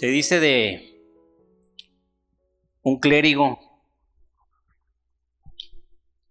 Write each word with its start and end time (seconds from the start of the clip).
Se 0.00 0.06
dice 0.06 0.40
de 0.40 0.98
un 2.80 2.98
clérigo 3.00 3.58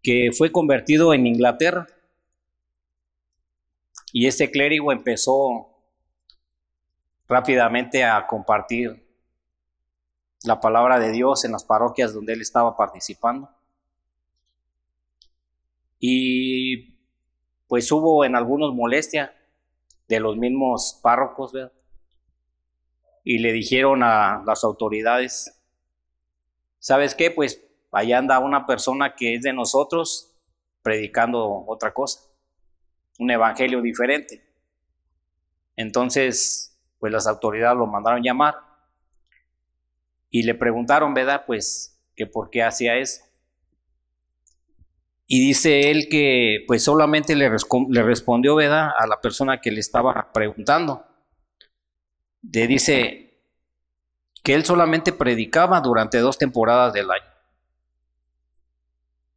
que 0.02 0.32
fue 0.36 0.52
convertido 0.52 1.14
en 1.14 1.27
Inglaterra 1.27 1.86
y 4.12 4.26
este 4.26 4.50
clérigo 4.50 4.91
empezó 4.91 5.70
rápidamente 7.27 8.04
a 8.04 8.26
compartir 8.26 9.08
la 10.45 10.59
palabra 10.59 10.98
de 10.98 11.12
Dios 11.12 11.45
en 11.45 11.52
las 11.52 11.63
parroquias 11.63 12.12
donde 12.12 12.34
él 12.34 12.41
estaba 12.41 12.76
participando. 12.76 13.52
Y 15.99 16.95
pues 17.67 17.91
hubo 17.91 18.26
en 18.26 18.36
algunos 18.36 18.73
molestia 18.73 19.31
de 20.08 20.20
los 20.20 20.38
mismos 20.38 20.99
párrocos, 21.04 21.54
¿verdad? 21.54 21.79
Y 23.23 23.40
le 23.40 23.52
dijeron 23.52 24.04
a 24.04 24.44
las 24.46 24.64
autoridades, 24.64 25.60
¿sabes 26.80 27.16
qué? 27.16 27.32
Pues 27.32 27.64
allá 27.91 28.18
anda 28.18 28.40
una 28.40 28.66
persona 28.66 29.16
que 29.16 29.36
es 29.36 29.41
de 29.41 29.54
nosotros 29.54 30.36
predicando 30.82 31.66
otra 31.68 31.94
cosa, 31.94 32.22
un 33.20 33.32
evangelio 33.32 33.82
diferente. 33.82 34.44
Entonces, 35.76 36.77
pues 37.00 37.12
las 37.12 37.27
autoridades 37.27 37.77
lo 37.77 37.88
mandaron 37.88 38.24
llamar 38.24 38.55
y 40.30 40.44
le 40.44 40.55
preguntaron, 40.55 41.13
¿verdad? 41.13 41.44
Pues 41.46 41.99
que 42.16 42.27
por 42.27 42.49
qué 42.49 42.63
hacía 42.63 42.98
eso. 42.98 43.24
Y 45.32 45.40
dice 45.40 45.91
él 45.91 46.08
que 46.10 46.63
pues 46.68 46.84
solamente 46.84 47.36
le, 47.36 47.49
respondió. 47.49 48.58
A 48.58 49.08
la 49.08 49.21
persona 49.21 49.62
que 49.62 49.71
le 49.71 49.80
estaba 49.80 50.32
preguntando. 50.34 51.05
Le 52.41 52.68
dice 52.68 53.29
que 54.43 54.54
él 54.54 54.65
solamente 54.65 55.12
predicaba 55.12 55.82
durante 55.82 56.20
dos 56.20 56.37
temporadas 56.37 56.93
del 56.93 57.12
año. 57.12 57.29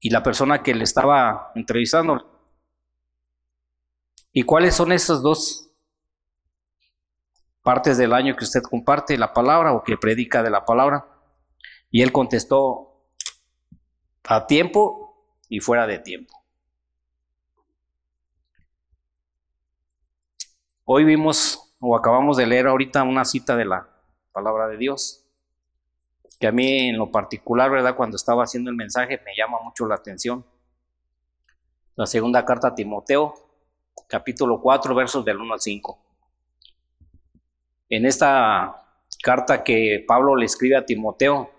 Y 0.00 0.10
la 0.10 0.22
persona 0.22 0.62
que 0.62 0.74
le 0.74 0.84
estaba 0.84 1.52
entrevistando. 1.54 2.28
¿Y 4.32 4.42
cuáles 4.44 4.74
son 4.74 4.92
esas 4.92 5.22
dos 5.22 5.70
partes 7.62 7.98
del 7.98 8.12
año 8.12 8.34
que 8.34 8.44
usted 8.44 8.62
comparte 8.62 9.16
la 9.18 9.32
palabra 9.32 9.72
o 9.72 9.84
que 9.84 9.96
predica 9.96 10.42
de 10.42 10.50
la 10.50 10.64
palabra? 10.64 11.06
Y 11.90 12.02
él 12.02 12.10
contestó, 12.10 12.92
a 14.24 14.46
tiempo 14.46 15.38
y 15.48 15.60
fuera 15.60 15.86
de 15.86 15.98
tiempo. 15.98 16.42
Hoy 20.84 21.04
vimos 21.04 21.71
o 21.84 21.96
acabamos 21.96 22.36
de 22.36 22.46
leer 22.46 22.68
ahorita 22.68 23.02
una 23.02 23.24
cita 23.24 23.56
de 23.56 23.64
la 23.64 23.88
palabra 24.30 24.68
de 24.68 24.76
Dios, 24.76 25.26
que 26.38 26.46
a 26.46 26.52
mí 26.52 26.90
en 26.90 26.96
lo 26.96 27.10
particular, 27.10 27.72
¿verdad? 27.72 27.96
Cuando 27.96 28.16
estaba 28.16 28.44
haciendo 28.44 28.70
el 28.70 28.76
mensaje 28.76 29.20
me 29.24 29.34
llama 29.36 29.58
mucho 29.64 29.84
la 29.86 29.96
atención. 29.96 30.46
La 31.96 32.06
segunda 32.06 32.44
carta 32.44 32.68
a 32.68 32.74
Timoteo, 32.76 33.34
capítulo 34.06 34.60
4, 34.60 34.94
versos 34.94 35.24
del 35.24 35.38
1 35.38 35.54
al 35.54 35.60
5. 35.60 35.98
En 37.88 38.06
esta 38.06 38.86
carta 39.20 39.64
que 39.64 40.04
Pablo 40.06 40.36
le 40.36 40.46
escribe 40.46 40.76
a 40.76 40.86
Timoteo, 40.86 41.50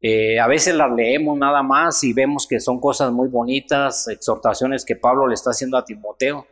eh, 0.00 0.40
a 0.40 0.46
veces 0.46 0.74
las 0.74 0.90
leemos 0.90 1.36
nada 1.36 1.62
más 1.62 2.02
y 2.04 2.14
vemos 2.14 2.46
que 2.46 2.58
son 2.58 2.80
cosas 2.80 3.12
muy 3.12 3.28
bonitas, 3.28 4.08
exhortaciones 4.08 4.82
que 4.82 4.96
Pablo 4.96 5.26
le 5.26 5.34
está 5.34 5.50
haciendo 5.50 5.76
a 5.76 5.84
Timoteo. 5.84 6.46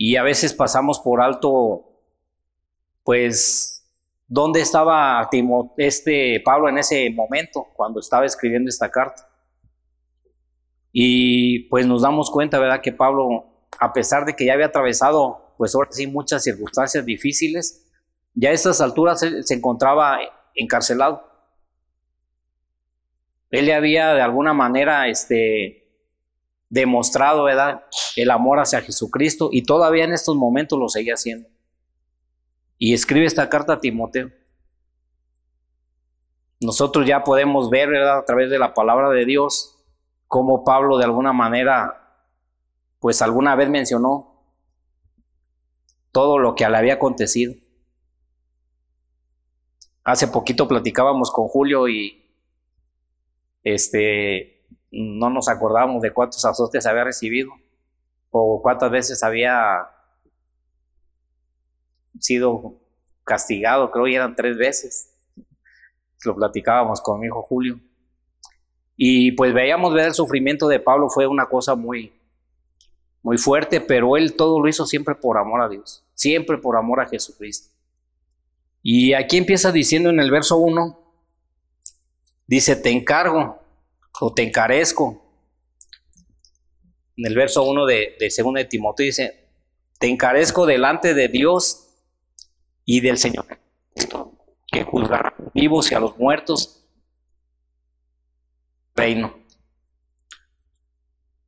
Y 0.00 0.14
a 0.14 0.22
veces 0.22 0.54
pasamos 0.54 1.00
por 1.00 1.20
alto, 1.20 1.84
pues, 3.02 3.84
¿dónde 4.28 4.60
estaba 4.60 5.28
este 5.76 6.40
Pablo 6.44 6.68
en 6.68 6.78
ese 6.78 7.10
momento 7.10 7.66
cuando 7.74 7.98
estaba 7.98 8.24
escribiendo 8.24 8.68
esta 8.68 8.92
carta? 8.92 9.28
Y 10.92 11.68
pues 11.68 11.84
nos 11.84 12.02
damos 12.02 12.30
cuenta, 12.30 12.60
¿verdad? 12.60 12.80
Que 12.80 12.92
Pablo, 12.92 13.66
a 13.80 13.92
pesar 13.92 14.24
de 14.24 14.36
que 14.36 14.46
ya 14.46 14.52
había 14.52 14.66
atravesado, 14.66 15.54
pues 15.58 15.74
ahora 15.74 15.90
sí, 15.90 16.06
muchas 16.06 16.44
circunstancias 16.44 17.04
difíciles, 17.04 17.84
ya 18.34 18.50
a 18.50 18.52
estas 18.52 18.80
alturas 18.80 19.18
se 19.18 19.54
encontraba 19.54 20.20
encarcelado. 20.54 21.28
Él 23.50 23.66
le 23.66 23.74
había 23.74 24.14
de 24.14 24.20
alguna 24.20 24.52
manera 24.52 25.08
este, 25.08 25.87
demostrado 26.70 27.44
¿verdad? 27.44 27.84
el 28.16 28.30
amor 28.30 28.60
hacia 28.60 28.82
Jesucristo 28.82 29.48
y 29.52 29.62
todavía 29.62 30.04
en 30.04 30.12
estos 30.12 30.36
momentos 30.36 30.78
lo 30.78 30.88
seguía 30.88 31.14
haciendo. 31.14 31.48
Y 32.78 32.94
escribe 32.94 33.26
esta 33.26 33.48
carta 33.48 33.74
a 33.74 33.80
Timoteo. 33.80 34.30
Nosotros 36.60 37.06
ya 37.06 37.24
podemos 37.24 37.70
ver 37.70 37.88
¿verdad? 37.88 38.18
a 38.18 38.24
través 38.24 38.50
de 38.50 38.58
la 38.58 38.74
palabra 38.74 39.10
de 39.10 39.24
Dios 39.24 39.76
cómo 40.28 40.62
Pablo 40.62 40.98
de 40.98 41.04
alguna 41.04 41.32
manera, 41.32 42.22
pues 43.00 43.22
alguna 43.22 43.56
vez 43.56 43.68
mencionó 43.70 44.44
todo 46.12 46.38
lo 46.38 46.54
que 46.54 46.68
le 46.68 46.76
había 46.76 46.94
acontecido. 46.94 47.54
Hace 50.04 50.28
poquito 50.28 50.68
platicábamos 50.68 51.30
con 51.30 51.48
Julio 51.48 51.88
y 51.88 52.24
este, 53.62 54.57
no 54.90 55.30
nos 55.30 55.48
acordábamos 55.48 56.02
de 56.02 56.12
cuántos 56.12 56.44
azotes 56.44 56.86
había 56.86 57.04
recibido 57.04 57.50
o 58.30 58.60
cuántas 58.62 58.90
veces 58.90 59.22
había 59.22 59.88
sido 62.18 62.74
castigado, 63.24 63.90
creo 63.90 64.04
que 64.04 64.14
eran 64.14 64.34
tres 64.34 64.56
veces. 64.56 65.14
Lo 66.24 66.34
platicábamos 66.34 67.00
con 67.00 67.20
mi 67.20 67.26
hijo 67.26 67.42
Julio. 67.42 67.78
Y 68.96 69.32
pues 69.32 69.54
veíamos 69.54 69.94
ver 69.94 70.06
el 70.06 70.14
sufrimiento 70.14 70.66
de 70.66 70.80
Pablo 70.80 71.08
fue 71.08 71.26
una 71.26 71.46
cosa 71.46 71.74
muy, 71.74 72.12
muy 73.22 73.38
fuerte, 73.38 73.80
pero 73.80 74.16
él 74.16 74.34
todo 74.34 74.60
lo 74.60 74.68
hizo 74.68 74.86
siempre 74.86 75.14
por 75.14 75.38
amor 75.38 75.62
a 75.62 75.68
Dios, 75.68 76.04
siempre 76.14 76.58
por 76.58 76.76
amor 76.76 77.00
a 77.00 77.06
Jesucristo. 77.06 77.72
Y 78.82 79.12
aquí 79.12 79.36
empieza 79.36 79.70
diciendo 79.70 80.10
en 80.10 80.18
el 80.18 80.30
verso 80.30 80.56
1, 80.56 81.08
Dice, 82.48 82.76
te 82.76 82.90
encargo 82.90 83.57
o 84.20 84.32
te 84.32 84.42
encarezco. 84.42 85.24
En 87.16 87.26
el 87.26 87.34
verso 87.34 87.64
1 87.64 87.86
de, 87.86 88.16
de 88.18 88.32
2 88.36 88.54
de 88.54 88.64
Timoteo 88.64 89.06
dice, 89.06 89.48
te 89.98 90.08
encarezco 90.08 90.66
delante 90.66 91.14
de 91.14 91.28
Dios 91.28 91.88
y 92.84 93.00
del 93.00 93.18
Señor, 93.18 93.46
que 94.70 94.84
juzgará 94.84 95.34
a 95.36 95.42
los 95.42 95.52
vivos 95.52 95.90
y 95.90 95.94
a 95.94 96.00
los 96.00 96.16
muertos 96.16 96.84
reino. 98.94 99.36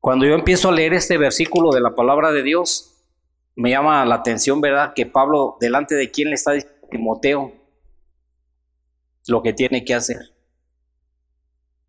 Cuando 0.01 0.25
yo 0.25 0.35
empiezo 0.35 0.69
a 0.69 0.73
leer 0.73 0.95
este 0.95 1.19
versículo 1.19 1.71
de 1.71 1.81
la 1.81 1.95
palabra 1.95 2.33
de 2.33 2.43
Dios, 2.43 2.97
me 3.55 3.71
llama 3.71 4.05
la 4.07 4.17
atención, 4.17 4.61
¿verdad? 4.61 4.93
Que 4.95 5.07
Pablo, 5.07 5.57
delante 5.61 5.95
de 5.95 6.11
quién 6.11 6.29
le 6.29 6.35
está 6.35 6.53
diciendo 6.53 6.89
Timoteo 6.91 7.53
lo 9.27 9.43
que 9.43 9.53
tiene 9.53 9.85
que 9.85 9.95
hacer 9.95 10.40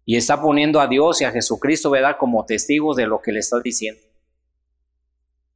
y 0.06 0.18
está 0.18 0.42
poniendo 0.42 0.80
a 0.80 0.88
Dios 0.88 1.22
y 1.22 1.26
a 1.26 1.32
Jesucristo, 1.32 1.90
¿verdad?, 1.90 2.18
como 2.20 2.46
testigos 2.46 2.96
de 2.98 3.06
lo 3.06 3.22
que 3.22 3.32
le 3.32 3.40
está 3.40 3.60
diciendo. 3.60 4.02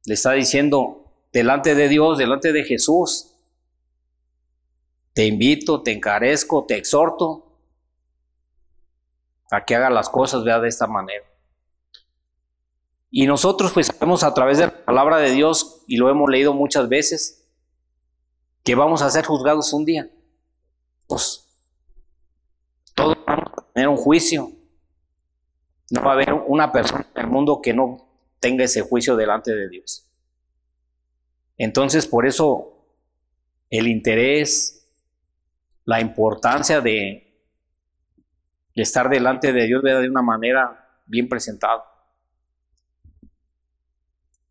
Le 0.04 0.14
está 0.14 0.32
diciendo, 0.32 1.12
delante 1.32 1.74
de 1.74 1.88
Dios, 1.88 2.18
delante 2.18 2.52
de 2.52 2.64
Jesús, 2.64 3.32
te 5.12 5.26
invito, 5.26 5.82
te 5.82 5.92
encarezco, 5.92 6.64
te 6.66 6.76
exhorto 6.76 7.58
a 9.50 9.64
que 9.64 9.74
haga 9.74 9.90
las 9.90 10.08
cosas, 10.08 10.44
de 10.44 10.68
esta 10.68 10.86
manera. 10.86 11.24
Y 13.10 13.26
nosotros 13.26 13.72
pues 13.72 13.86
sabemos 13.86 14.22
a 14.22 14.34
través 14.34 14.58
de 14.58 14.66
la 14.66 14.84
palabra 14.84 15.18
de 15.18 15.30
Dios, 15.30 15.82
y 15.86 15.96
lo 15.96 16.10
hemos 16.10 16.28
leído 16.30 16.52
muchas 16.52 16.88
veces, 16.88 17.48
que 18.62 18.74
vamos 18.74 19.02
a 19.02 19.10
ser 19.10 19.24
juzgados 19.24 19.72
un 19.72 19.84
día. 19.84 20.10
Pues 21.06 21.45
tener 23.76 23.90
un 23.90 23.98
juicio. 23.98 24.50
No 25.90 26.02
va 26.02 26.12
a 26.12 26.14
haber 26.14 26.32
una 26.32 26.72
persona 26.72 27.06
en 27.14 27.20
el 27.20 27.30
mundo 27.30 27.60
que 27.60 27.74
no 27.74 28.08
tenga 28.40 28.64
ese 28.64 28.80
juicio 28.80 29.16
delante 29.16 29.54
de 29.54 29.68
Dios. 29.68 30.10
Entonces, 31.58 32.06
por 32.06 32.26
eso 32.26 32.86
el 33.68 33.86
interés, 33.86 34.88
la 35.84 36.00
importancia 36.00 36.80
de, 36.80 37.22
estar 38.74 39.10
delante 39.10 39.52
de 39.52 39.66
Dios 39.66 39.82
de 39.82 40.08
una 40.08 40.22
manera 40.22 41.02
bien 41.04 41.28
presentada. 41.28 41.84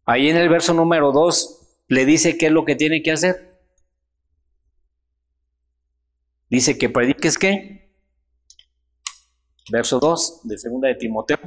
Ahí 0.05 0.29
en 0.29 0.37
el 0.37 0.49
verso 0.49 0.71
número 0.75 1.11
2 1.11 1.85
le 1.87 2.05
dice 2.05 2.37
qué 2.37 2.45
es 2.45 2.51
lo 2.51 2.63
que 2.63 2.75
tiene 2.75 3.01
que 3.01 3.11
hacer. 3.11 3.59
Dice 6.47 6.77
que 6.77 6.89
prediques 6.89 7.39
qué? 7.39 7.84
Verso 9.71 9.99
2 9.99 10.41
de 10.43 10.57
segunda 10.57 10.87
de 10.87 10.95
Timoteo, 10.95 11.39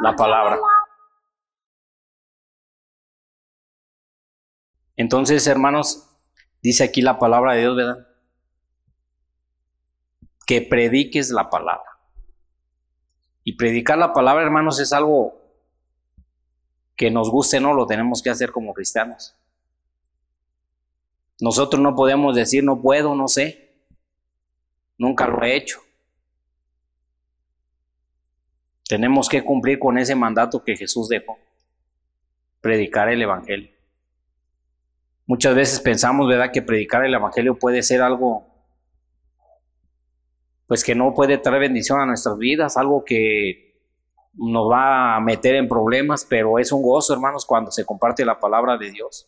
la 0.00 0.14
palabra. 0.14 0.58
Entonces, 4.96 5.46
hermanos, 5.46 6.08
Dice 6.62 6.84
aquí 6.84 7.02
la 7.02 7.18
palabra 7.18 7.54
de 7.54 7.60
Dios, 7.60 7.76
¿verdad? 7.76 8.06
Que 10.46 10.62
prediques 10.62 11.30
la 11.30 11.50
palabra. 11.50 11.98
Y 13.42 13.56
predicar 13.56 13.98
la 13.98 14.12
palabra, 14.12 14.44
hermanos, 14.44 14.78
es 14.78 14.92
algo 14.92 15.40
que 16.94 17.10
nos 17.10 17.30
guste 17.30 17.58
no, 17.58 17.74
lo 17.74 17.86
tenemos 17.86 18.22
que 18.22 18.30
hacer 18.30 18.52
como 18.52 18.72
cristianos. 18.72 19.34
Nosotros 21.40 21.82
no 21.82 21.96
podemos 21.96 22.36
decir 22.36 22.62
no 22.62 22.80
puedo, 22.80 23.16
no 23.16 23.26
sé. 23.26 23.74
Nunca 24.96 25.26
lo 25.26 25.42
he 25.42 25.56
hecho. 25.56 25.80
Tenemos 28.92 29.30
que 29.30 29.42
cumplir 29.42 29.78
con 29.78 29.96
ese 29.96 30.14
mandato 30.14 30.62
que 30.62 30.76
Jesús 30.76 31.08
dejó. 31.08 31.38
Predicar 32.60 33.08
el 33.08 33.22
Evangelio. 33.22 33.70
Muchas 35.24 35.54
veces 35.54 35.80
pensamos, 35.80 36.28
¿verdad?, 36.28 36.52
que 36.52 36.60
predicar 36.60 37.02
el 37.02 37.14
Evangelio 37.14 37.58
puede 37.58 37.82
ser 37.82 38.02
algo, 38.02 38.46
pues 40.66 40.84
que 40.84 40.94
no 40.94 41.14
puede 41.14 41.38
traer 41.38 41.60
bendición 41.60 42.00
a 42.00 42.04
nuestras 42.04 42.36
vidas, 42.36 42.76
algo 42.76 43.02
que 43.02 43.80
nos 44.34 44.70
va 44.70 45.16
a 45.16 45.20
meter 45.20 45.54
en 45.54 45.68
problemas, 45.68 46.26
pero 46.28 46.58
es 46.58 46.70
un 46.70 46.82
gozo, 46.82 47.14
hermanos, 47.14 47.46
cuando 47.46 47.70
se 47.70 47.86
comparte 47.86 48.26
la 48.26 48.38
palabra 48.38 48.76
de 48.76 48.90
Dios. 48.90 49.26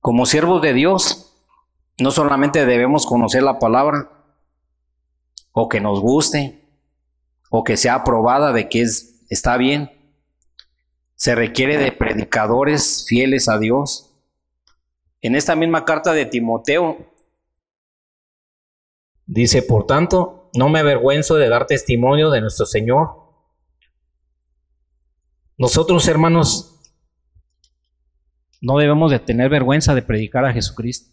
Como 0.00 0.24
siervos 0.24 0.62
de 0.62 0.72
Dios, 0.72 1.36
no 1.98 2.12
solamente 2.12 2.64
debemos 2.64 3.06
conocer 3.06 3.42
la 3.42 3.58
palabra, 3.58 4.08
o 5.50 5.68
que 5.68 5.80
nos 5.80 5.98
guste, 5.98 6.67
o 7.50 7.64
que 7.64 7.76
sea 7.76 7.94
aprobada 7.94 8.52
de 8.52 8.68
que 8.68 8.82
es, 8.82 9.24
está 9.28 9.56
bien. 9.56 9.90
Se 11.14 11.34
requiere 11.34 11.78
de 11.78 11.92
predicadores 11.92 13.06
fieles 13.08 13.48
a 13.48 13.58
Dios. 13.58 14.14
En 15.20 15.34
esta 15.34 15.56
misma 15.56 15.84
carta 15.84 16.12
de 16.12 16.26
Timoteo 16.26 17.12
dice, 19.26 19.62
por 19.62 19.86
tanto, 19.86 20.50
no 20.54 20.68
me 20.68 20.78
avergüenzo 20.78 21.36
de 21.36 21.48
dar 21.48 21.66
testimonio 21.66 22.30
de 22.30 22.40
nuestro 22.40 22.66
Señor. 22.66 23.28
Nosotros, 25.56 26.06
hermanos, 26.06 26.80
no 28.60 28.78
debemos 28.78 29.10
de 29.10 29.18
tener 29.18 29.50
vergüenza 29.50 29.94
de 29.94 30.02
predicar 30.02 30.44
a 30.44 30.52
Jesucristo. 30.52 31.12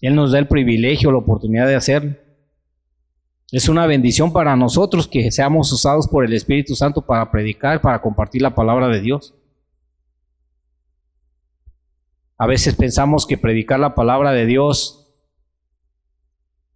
Él 0.00 0.14
nos 0.14 0.32
da 0.32 0.38
el 0.38 0.48
privilegio, 0.48 1.12
la 1.12 1.18
oportunidad 1.18 1.66
de 1.66 1.74
hacerlo. 1.74 2.16
Es 3.52 3.68
una 3.68 3.86
bendición 3.86 4.32
para 4.32 4.54
nosotros 4.54 5.08
que 5.08 5.32
seamos 5.32 5.72
usados 5.72 6.06
por 6.06 6.24
el 6.24 6.32
Espíritu 6.32 6.76
Santo 6.76 7.04
para 7.04 7.30
predicar, 7.32 7.80
para 7.80 8.00
compartir 8.00 8.42
la 8.42 8.54
palabra 8.54 8.86
de 8.88 9.00
Dios. 9.00 9.34
A 12.38 12.46
veces 12.46 12.76
pensamos 12.76 13.26
que 13.26 13.36
predicar 13.36 13.80
la 13.80 13.94
palabra 13.94 14.32
de 14.32 14.46
Dios 14.46 14.96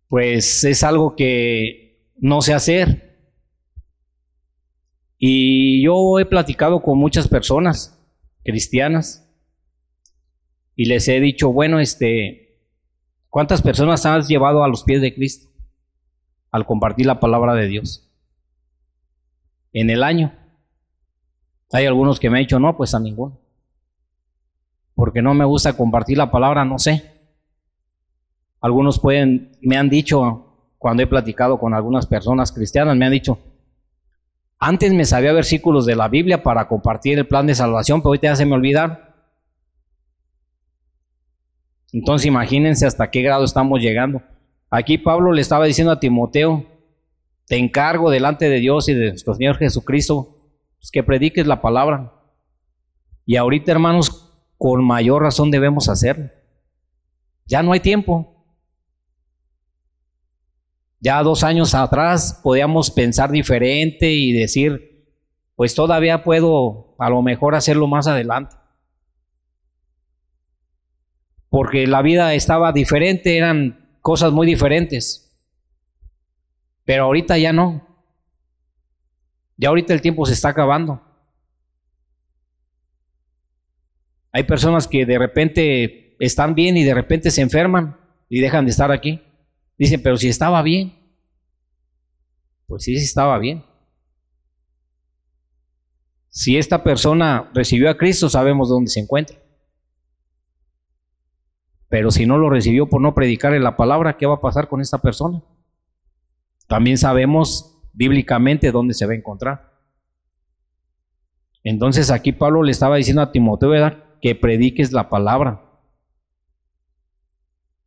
pues 0.09 0.63
es 0.65 0.83
algo 0.83 1.17
que 1.17 2.13
no 2.17 2.43
sé 2.43 2.55
hacer. 2.55 3.19
Y 5.17 5.83
yo 5.85 6.19
he 6.19 6.27
platicado 6.27 6.83
con 6.83 6.99
muchas 6.99 7.29
personas 7.29 7.99
cristianas 8.45 9.33
y 10.77 10.87
les 10.87 11.09
he 11.09 11.21
dicho, 11.21 11.53
bueno, 11.53 11.79
este, 11.79 12.61
¿cuántas 13.29 13.63
personas 13.63 14.05
has 14.07 14.29
llevado 14.29 14.63
a 14.63 14.69
los 14.69 14.83
pies 14.83 15.01
de 15.01 15.15
Cristo 15.15 15.54
al 16.55 16.67
compartir 16.67 17.05
la 17.05 17.19
palabra 17.19 17.53
de 17.55 17.67
Dios? 17.67 18.09
En 19.73 19.91
el 19.91 20.05
año. 20.05 20.33
Hay 21.73 21.85
algunos 21.85 22.21
que 22.21 22.31
me 22.31 22.39
han 22.39 22.45
dicho, 22.45 22.61
no, 22.61 22.77
pues 22.77 22.95
a 22.95 23.01
ninguno. 23.01 23.41
Porque 24.95 25.21
no 25.21 25.35
me 25.35 25.45
gusta 25.45 25.73
compartir 25.73 26.17
la 26.17 26.31
palabra, 26.31 26.65
no 26.65 26.79
sé. 26.79 27.11
Algunos 28.61 29.01
pueden, 29.01 29.59
me 29.63 29.77
han 29.77 29.89
dicho, 29.89 30.71
cuando 30.79 31.03
he 31.03 31.09
platicado 31.09 31.59
con 31.59 31.75
algunas 31.75 32.07
personas 32.07 32.53
cristianas, 32.53 32.97
me 32.97 33.07
han 33.07 33.11
dicho, 33.11 33.37
antes 34.61 34.95
me 34.95 35.07
sabía 35.07 35.33
versículos 35.33 35.87
de 35.87 35.97
la 35.97 36.07
Biblia 36.07 36.45
para 36.45 36.69
compartir 36.69 37.19
el 37.19 37.27
plan 37.27 37.49
de 37.49 37.57
salvación, 37.57 38.01
pero 38.01 38.11
ahorita 38.11 38.29
ya 38.29 38.37
se 38.37 38.47
me 38.47 38.55
olvidaron. 38.55 38.97
Entonces 41.93 42.27
imagínense 42.27 42.87
hasta 42.87 43.11
qué 43.11 43.23
grado 43.23 43.45
estamos 43.45 43.81
llegando. 43.81 44.23
Aquí 44.77 44.99
Pablo 44.99 45.33
le 45.33 45.41
estaba 45.41 45.67
diciendo 45.67 45.93
a 45.93 46.01
Timoteo, 46.01 46.67
te 47.47 47.59
encargo 47.59 48.11
delante 48.11 48.49
de 48.49 48.59
Dios 48.59 48.89
y 48.89 48.95
de 48.95 49.11
nuestro 49.11 49.37
Señor 49.37 49.57
Jesucristo, 49.57 50.51
pues, 50.81 50.91
que 50.91 51.05
prediques 51.05 51.47
la 51.47 51.63
palabra. 51.63 52.13
Y 53.25 53.37
ahorita, 53.37 53.71
hermanos, 53.71 54.37
con 54.59 54.85
mayor 54.85 55.23
razón 55.23 55.53
debemos 55.53 55.89
hacerlo. 55.89 56.29
Ya 57.47 57.63
no 57.63 57.71
hay 57.71 57.79
tiempo. 57.79 58.45
Ya 60.99 61.23
dos 61.23 61.45
años 61.45 61.77
atrás 61.77 62.41
podíamos 62.43 62.91
pensar 62.91 63.31
diferente 63.31 64.11
y 64.11 64.33
decir, 64.33 65.07
pues 65.55 65.77
todavía 65.77 66.25
puedo 66.25 66.97
a 66.99 67.11
lo 67.11 67.23
mejor 67.23 67.55
hacerlo 67.55 67.87
más 67.87 68.09
adelante 68.09 68.57
porque 71.49 71.87
la 71.87 72.03
vida 72.03 72.35
estaba 72.35 72.73
diferente, 72.73 73.37
eran 73.37 73.84
cosas 74.05 74.35
muy 74.35 74.47
diferentes. 74.47 75.35
Pero 76.85 77.05
ahorita 77.05 77.39
ya 77.39 77.55
no. 77.55 77.89
Ya 79.57 79.71
ahorita 79.71 79.95
el 79.95 80.03
tiempo 80.03 80.27
se 80.27 80.35
está 80.35 80.51
acabando. 80.51 81.01
Hay 84.31 84.43
personas 84.43 84.87
que 84.87 85.07
de 85.07 85.19
repente 85.19 86.17
están 86.21 86.55
bien 86.55 86.77
y 86.77 86.85
de 86.85 86.93
repente 86.93 87.31
se 87.31 87.41
enferman 87.41 87.99
y 88.29 88.41
dejan 88.41 88.67
de 88.67 88.73
estar 88.73 88.93
aquí. 88.93 89.23
Dicen, 89.79 90.03
pero 90.03 90.19
si 90.19 90.29
estaba 90.29 90.61
bien. 90.61 90.99
Pues 92.67 92.85
sí, 92.85 92.99
sí 92.99 93.05
estaba 93.05 93.39
bien. 93.39 93.65
Si 96.29 96.59
esta 96.59 96.85
persona 96.85 97.51
recibió 97.55 97.89
a 97.89 97.97
Cristo, 97.97 98.29
sabemos 98.29 98.69
dónde 98.69 98.91
se 98.91 99.01
encuentra. 99.01 99.39
Pero 101.95 102.11
si 102.11 102.27
no 102.27 102.39
lo 102.39 102.51
recibió 102.51 102.89
por 102.89 103.01
no 103.01 103.15
predicarle 103.15 103.61
la 103.61 103.77
palabra, 103.77 104.17
¿qué 104.17 104.27
va 104.27 104.35
a 104.35 104.41
pasar 104.41 104.69
con 104.69 104.81
esta 104.81 104.99
persona? 104.99 105.41
También 106.67 106.99
sabemos 106.99 107.79
bíblicamente 107.93 108.73
dónde 108.73 108.95
se 108.95 109.07
va 109.07 109.13
a 109.13 109.17
encontrar. 109.17 109.73
Entonces 111.63 112.11
aquí 112.11 112.33
Pablo 112.33 112.65
le 112.65 112.73
estaba 112.73 112.97
diciendo 112.97 113.23
a 113.23 113.31
Timoteo 113.31 113.71
que 114.21 114.35
prediques 114.35 114.91
la 114.91 115.09
palabra. 115.09 115.63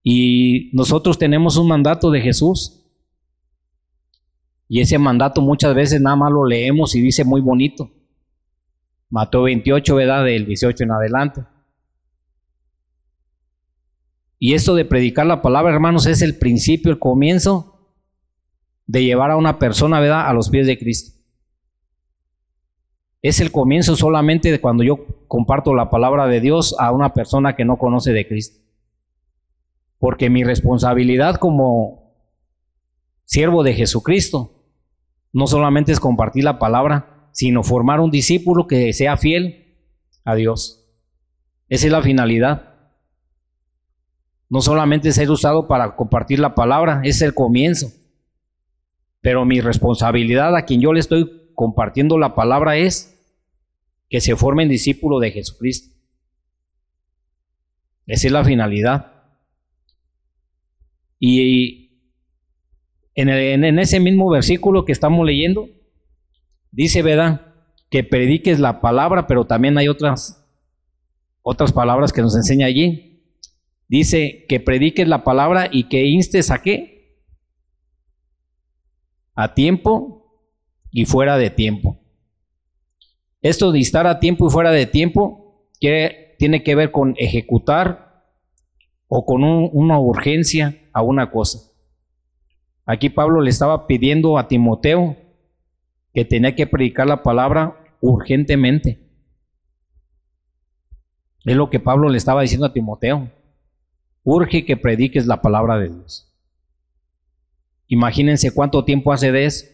Y 0.03 0.69
nosotros 0.71 1.19
tenemos 1.19 1.57
un 1.57 1.67
mandato 1.67 2.09
de 2.09 2.21
Jesús. 2.21 2.85
Y 4.69 4.79
ese 4.79 4.97
mandato 4.97 5.41
muchas 5.41 5.75
veces 5.75 5.99
nada 5.99 6.15
más 6.15 6.31
lo 6.31 6.45
leemos 6.45 6.95
y 6.95 7.01
dice 7.01 7.25
muy 7.25 7.41
bonito. 7.41 7.91
Mateo 9.09 9.43
28, 9.43 9.95
¿verdad? 9.95 10.23
Del 10.23 10.45
18 10.45 10.85
en 10.85 10.91
adelante. 10.91 11.41
Y 14.39 14.53
esto 14.53 14.75
de 14.75 14.85
predicar 14.85 15.25
la 15.25 15.41
palabra, 15.41 15.73
hermanos, 15.73 16.05
es 16.05 16.21
el 16.21 16.37
principio, 16.37 16.91
el 16.91 16.99
comienzo 16.99 17.77
de 18.85 19.03
llevar 19.03 19.31
a 19.31 19.37
una 19.37 19.59
persona, 19.59 19.97
a 19.97 20.33
los 20.33 20.49
pies 20.49 20.67
de 20.67 20.77
Cristo. 20.77 21.19
Es 23.21 23.41
el 23.41 23.51
comienzo 23.51 23.95
solamente 23.95 24.51
de 24.51 24.61
cuando 24.61 24.83
yo 24.83 25.05
comparto 25.27 25.73
la 25.73 25.89
palabra 25.89 26.27
de 26.27 26.39
Dios 26.39 26.75
a 26.79 26.91
una 26.91 27.13
persona 27.13 27.55
que 27.55 27.65
no 27.65 27.77
conoce 27.77 28.13
de 28.13 28.27
Cristo. 28.27 28.61
Porque 29.97 30.29
mi 30.29 30.43
responsabilidad 30.43 31.35
como 31.35 32.13
siervo 33.25 33.63
de 33.63 33.73
Jesucristo 33.73 34.53
no 35.33 35.47
solamente 35.47 35.91
es 35.91 35.99
compartir 35.99 36.43
la 36.43 36.59
palabra, 36.59 37.29
sino 37.33 37.63
formar 37.63 37.99
un 37.99 38.11
discípulo 38.11 38.67
que 38.67 38.93
sea 38.93 39.17
fiel 39.17 39.77
a 40.23 40.35
Dios. 40.35 40.87
Esa 41.67 41.87
es 41.87 41.91
la 41.91 42.01
finalidad. 42.01 42.76
No 44.49 44.61
solamente 44.61 45.11
ser 45.11 45.29
usado 45.29 45.67
para 45.67 45.95
compartir 45.95 46.39
la 46.39 46.55
palabra, 46.55 47.01
es 47.03 47.21
el 47.21 47.33
comienzo. 47.33 47.91
Pero 49.21 49.45
mi 49.45 49.59
responsabilidad 49.59 50.55
a 50.55 50.63
quien 50.63 50.81
yo 50.81 50.93
le 50.93 50.99
estoy 50.99 51.51
compartiendo 51.53 52.17
la 52.17 52.35
palabra 52.35 52.77
es 52.77 53.13
que 54.09 54.21
se 54.21 54.35
formen 54.35 54.69
discípulos 54.69 55.21
de 55.21 55.31
Jesucristo. 55.31 55.95
Esa 58.05 58.27
es 58.27 58.33
la 58.33 58.45
finalidad. 58.45 59.11
Y 61.19 61.87
en, 63.15 63.79
ese 63.79 63.99
mismo 63.99 64.29
versículo 64.29 64.85
que 64.85 64.91
estamos 64.91 65.25
leyendo, 65.25 65.67
dice, 66.71 67.01
¿verdad? 67.01 67.41
Que 67.89 68.03
prediques 68.03 68.59
la 68.59 68.79
palabra, 68.79 69.27
pero 69.27 69.45
también 69.45 69.77
hay 69.77 69.87
otras, 69.87 70.47
otras 71.41 71.73
palabras 71.73 72.13
que 72.13 72.21
nos 72.21 72.35
enseña 72.35 72.67
allí. 72.67 73.16
Dice 73.87 74.45
que 74.49 74.59
prediques 74.59 75.07
la 75.07 75.23
palabra 75.23 75.69
y 75.71 75.87
que 75.87 76.05
instes 76.05 76.51
a 76.51 76.61
qué? 76.61 77.23
A 79.33 79.53
tiempo 79.53 80.43
y 80.91 81.05
fuera 81.05 81.37
de 81.37 81.49
tiempo. 81.49 81.99
Esto 83.41 83.71
de 83.71 83.79
estar 83.79 84.07
a 84.07 84.19
tiempo 84.19 84.47
y 84.47 84.51
fuera 84.51 84.71
de 84.71 84.87
tiempo 84.87 85.69
tiene 85.79 86.63
que 86.63 86.75
ver 86.75 86.91
con 86.91 87.15
ejecutar 87.17 88.25
o 89.07 89.25
con 89.25 89.43
una 89.43 89.99
urgencia 89.99 90.89
a 90.91 91.01
una 91.01 91.31
cosa. 91.31 91.71
Aquí 92.85 93.09
Pablo 93.09 93.41
le 93.41 93.49
estaba 93.49 93.87
pidiendo 93.87 94.37
a 94.37 94.47
Timoteo 94.47 95.15
que 96.13 96.25
tenía 96.25 96.55
que 96.55 96.67
predicar 96.67 97.07
la 97.07 97.21
palabra 97.23 97.77
urgentemente. 98.01 99.07
Es 101.45 101.55
lo 101.55 101.69
que 101.69 101.79
Pablo 101.79 102.09
le 102.09 102.17
estaba 102.17 102.41
diciendo 102.41 102.65
a 102.65 102.73
Timoteo. 102.73 103.31
Urge 104.29 104.65
que 104.65 104.75
prediques 104.75 105.25
la 105.25 105.41
palabra 105.41 105.77
de 105.77 105.87
Dios. 105.87 106.29
Imagínense 107.87 108.53
cuánto 108.53 108.83
tiempo 108.83 109.13
hace 109.13 109.31
de 109.31 109.45
eso 109.45 109.65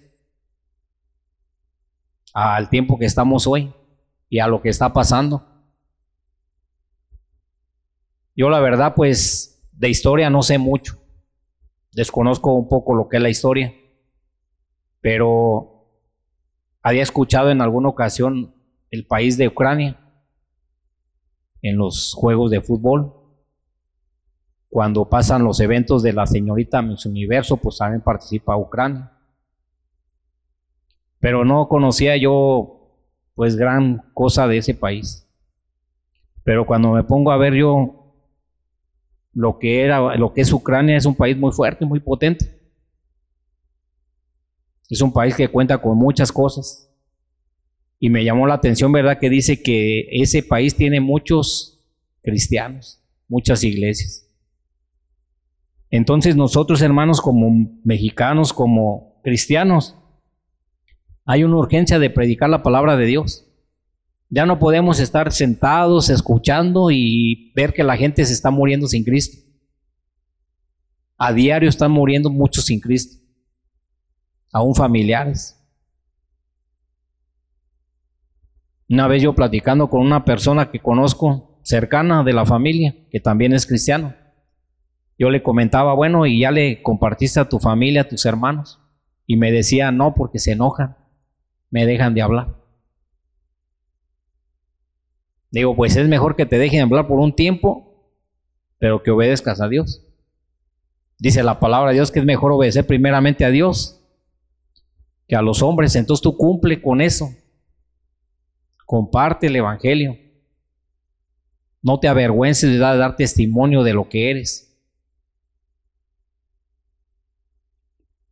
al 2.36 2.70
tiempo 2.70 3.00
que 3.00 3.06
estamos 3.06 3.48
hoy 3.48 3.74
y 4.30 4.38
a 4.38 4.46
lo 4.46 4.62
que 4.62 4.70
está 4.70 4.94
pasando. 4.94 5.44
Yo 8.36 8.52
la 8.52 8.60
verdad 8.60 8.94
pues 8.96 9.68
de 9.72 9.90
historia 9.90 10.30
no 10.30 10.44
sé 10.44 10.60
mucho. 10.60 11.02
Desconozco 11.92 12.54
un 12.54 12.70
poco 12.70 12.94
lo 12.94 13.10
que 13.10 13.18
es 13.18 13.24
la 13.24 13.30
historia. 13.32 13.74
Pero 15.02 15.88
había 16.84 17.02
escuchado 17.02 17.50
en 17.50 17.60
alguna 17.60 17.90
ocasión 17.90 18.54
el 18.92 19.08
país 19.08 19.36
de 19.36 19.48
Ucrania 19.48 20.00
en 21.64 21.76
los 21.76 22.14
juegos 22.14 22.52
de 22.52 22.62
fútbol. 22.62 23.23
Cuando 24.74 25.08
pasan 25.08 25.44
los 25.44 25.60
eventos 25.60 26.02
de 26.02 26.14
la 26.14 26.26
señorita 26.26 26.82
Miss 26.82 27.06
Universo, 27.06 27.58
pues 27.58 27.78
también 27.78 28.02
participa 28.02 28.58
Ucrania. 28.58 29.12
Pero 31.20 31.46
no 31.46 31.68
conocía 31.68 32.18
yo, 32.18 32.90
pues, 33.36 33.56
gran 33.56 34.10
cosa 34.16 34.48
de 34.48 34.58
ese 34.58 34.74
país. 34.74 35.28
Pero 36.44 36.66
cuando 36.66 36.90
me 36.90 37.04
pongo 37.04 37.32
a 37.32 37.38
ver 37.38 37.54
yo 37.54 38.16
lo 39.36 39.60
que 39.60 39.84
era, 39.84 40.16
lo 40.16 40.34
que 40.34 40.42
es 40.42 40.52
Ucrania, 40.52 40.98
es 40.98 41.06
un 41.06 41.14
país 41.14 41.38
muy 41.38 41.52
fuerte, 41.52 41.86
muy 41.86 42.00
potente. 42.00 42.60
Es 44.90 45.02
un 45.02 45.14
país 45.14 45.36
que 45.36 45.50
cuenta 45.50 45.78
con 45.78 46.00
muchas 46.00 46.32
cosas. 46.32 46.92
Y 48.00 48.10
me 48.10 48.24
llamó 48.24 48.48
la 48.48 48.56
atención, 48.56 48.92
¿verdad? 48.92 49.20
Que 49.20 49.30
dice 49.30 49.62
que 49.62 50.08
ese 50.10 50.42
país 50.42 50.76
tiene 50.76 51.00
muchos 51.00 51.80
cristianos, 52.24 53.00
muchas 53.28 53.64
iglesias. 53.64 54.23
Entonces 55.94 56.36
nosotros, 56.36 56.82
hermanos, 56.82 57.22
como 57.22 57.80
mexicanos, 57.84 58.52
como 58.52 59.22
cristianos, 59.22 59.96
hay 61.24 61.44
una 61.44 61.58
urgencia 61.58 62.00
de 62.00 62.10
predicar 62.10 62.50
la 62.50 62.64
palabra 62.64 62.98
de 62.98 63.06
Dios. 63.06 63.46
Ya 64.28 64.48
no 64.48 64.58
podemos 64.58 65.00
estar 65.00 65.32
sentados 65.32 66.10
escuchando 66.10 66.90
y 66.90 67.54
ver 67.56 67.74
que 67.74 67.84
la 67.84 67.96
gente 67.96 68.26
se 68.26 68.34
está 68.34 68.50
muriendo 68.50 68.88
sin 68.88 69.04
Cristo. 69.04 69.38
A 71.16 71.32
diario 71.32 71.70
están 71.70 71.92
muriendo 71.92 72.32
muchos 72.32 72.66
sin 72.66 72.80
Cristo, 72.80 73.24
aún 74.52 74.74
familiares. 74.74 75.64
Una 78.90 79.08
vez 79.08 79.22
yo 79.22 79.36
platicando 79.36 79.92
con 79.92 80.02
una 80.02 80.26
persona 80.26 80.72
que 80.72 80.80
conozco 80.80 81.60
cercana 81.62 82.24
de 82.24 82.34
la 82.34 82.48
familia, 82.48 82.96
que 83.12 83.20
también 83.20 83.54
es 83.54 83.68
cristiano, 83.68 84.16
yo 85.24 85.30
le 85.30 85.42
comentaba, 85.42 85.94
bueno, 85.94 86.26
y 86.26 86.42
ya 86.42 86.52
le 86.52 86.84
compartiste 86.84 87.40
a 87.40 87.50
tu 87.50 87.60
familia, 87.60 88.02
a 88.02 88.10
tus 88.10 88.26
hermanos, 88.26 88.80
y 89.26 89.38
me 89.38 89.52
decía, 89.52 89.92
no, 89.92 90.14
porque 90.14 90.38
se 90.38 90.52
enojan, 90.52 90.98
me 91.70 91.86
dejan 91.86 92.14
de 92.14 92.22
hablar. 92.22 92.56
Digo, 95.50 95.76
pues 95.76 95.96
es 95.96 96.08
mejor 96.08 96.36
que 96.36 96.46
te 96.46 96.58
dejen 96.58 96.82
hablar 96.82 97.08
por 97.08 97.20
un 97.20 97.36
tiempo, 97.36 98.12
pero 98.80 99.02
que 99.02 99.12
obedezcas 99.12 99.62
a 99.62 99.70
Dios. 99.70 100.02
Dice 101.20 101.42
la 101.42 101.60
palabra 101.60 101.92
de 101.92 101.96
Dios 101.96 102.12
que 102.12 102.20
es 102.20 102.26
mejor 102.26 102.52
obedecer 102.52 102.86
primeramente 102.86 103.46
a 103.46 103.50
Dios 103.50 104.02
que 105.28 105.38
a 105.38 105.42
los 105.42 105.62
hombres. 105.62 105.96
Entonces 105.96 106.22
tú 106.22 106.36
cumple 106.36 106.82
con 106.82 107.00
eso. 107.00 107.30
Comparte 108.86 109.48
el 109.48 109.56
Evangelio. 109.56 110.18
No 111.82 112.00
te 112.00 112.08
avergüences 112.08 112.72
de 112.72 112.78
dar, 112.78 113.16
testimonio 113.16 113.84
de 113.84 113.94
lo 113.94 114.10
que 114.10 114.32
eres. 114.32 114.73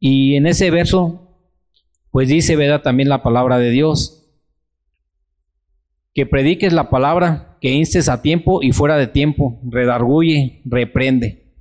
Y 0.03 0.35
en 0.35 0.47
ese 0.47 0.71
verso, 0.71 1.37
pues 2.09 2.27
dice, 2.27 2.55
¿verdad? 2.55 2.81
También 2.81 3.07
la 3.07 3.21
palabra 3.21 3.59
de 3.59 3.69
Dios. 3.69 4.27
Que 6.15 6.25
prediques 6.25 6.73
la 6.73 6.89
palabra, 6.89 7.57
que 7.61 7.71
instes 7.71 8.09
a 8.09 8.23
tiempo 8.23 8.63
y 8.63 8.71
fuera 8.71 8.97
de 8.97 9.05
tiempo, 9.05 9.61
redarguye, 9.63 10.63
reprende. 10.65 11.53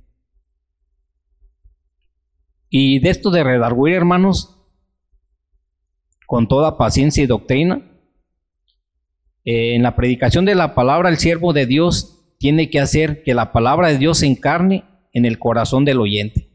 Y 2.67 2.97
de 2.99 3.11
esto 3.11 3.29
de 3.29 3.43
redarguir, 3.43 3.93
hermanos, 3.93 4.57
con 6.25 6.47
toda 6.47 6.79
paciencia 6.79 7.23
y 7.23 7.27
doctrina, 7.27 7.91
eh, 9.45 9.75
en 9.75 9.83
la 9.83 9.95
predicación 9.95 10.45
de 10.45 10.55
la 10.55 10.73
palabra, 10.73 11.09
el 11.09 11.17
siervo 11.17 11.53
de 11.53 11.67
Dios 11.67 12.35
tiene 12.39 12.71
que 12.71 12.79
hacer 12.79 13.21
que 13.21 13.35
la 13.35 13.51
palabra 13.51 13.89
de 13.89 13.99
Dios 13.99 14.17
se 14.17 14.25
encarne 14.25 14.83
en 15.13 15.25
el 15.25 15.37
corazón 15.37 15.85
del 15.85 15.99
oyente. 15.99 16.50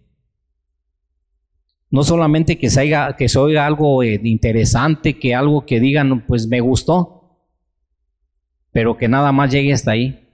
No 1.91 2.03
solamente 2.03 2.59
que 2.59 2.69
se 2.69 2.81
oiga, 2.81 3.17
que 3.17 3.27
algo 3.59 4.03
eh, 4.03 4.21
interesante, 4.25 5.19
que 5.19 5.35
algo 5.35 5.65
que 5.65 5.81
digan, 5.81 6.27
pues 6.27 6.49
me 6.49 6.61
gustó, 6.61 7.39
pero 8.73 8.97
que 8.97 9.09
nada 9.09 9.33
más 9.33 9.51
llegue 9.51 9.73
hasta 9.73 9.93
ahí. 9.93 10.29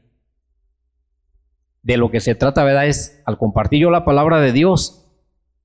De 1.82 1.96
lo 1.96 2.10
que 2.10 2.20
se 2.20 2.34
trata, 2.34 2.64
¿verdad? 2.64 2.86
Es 2.86 3.22
al 3.26 3.38
compartir 3.38 3.80
yo 3.80 3.90
la 3.90 4.04
palabra 4.04 4.40
de 4.40 4.52
Dios, 4.52 5.06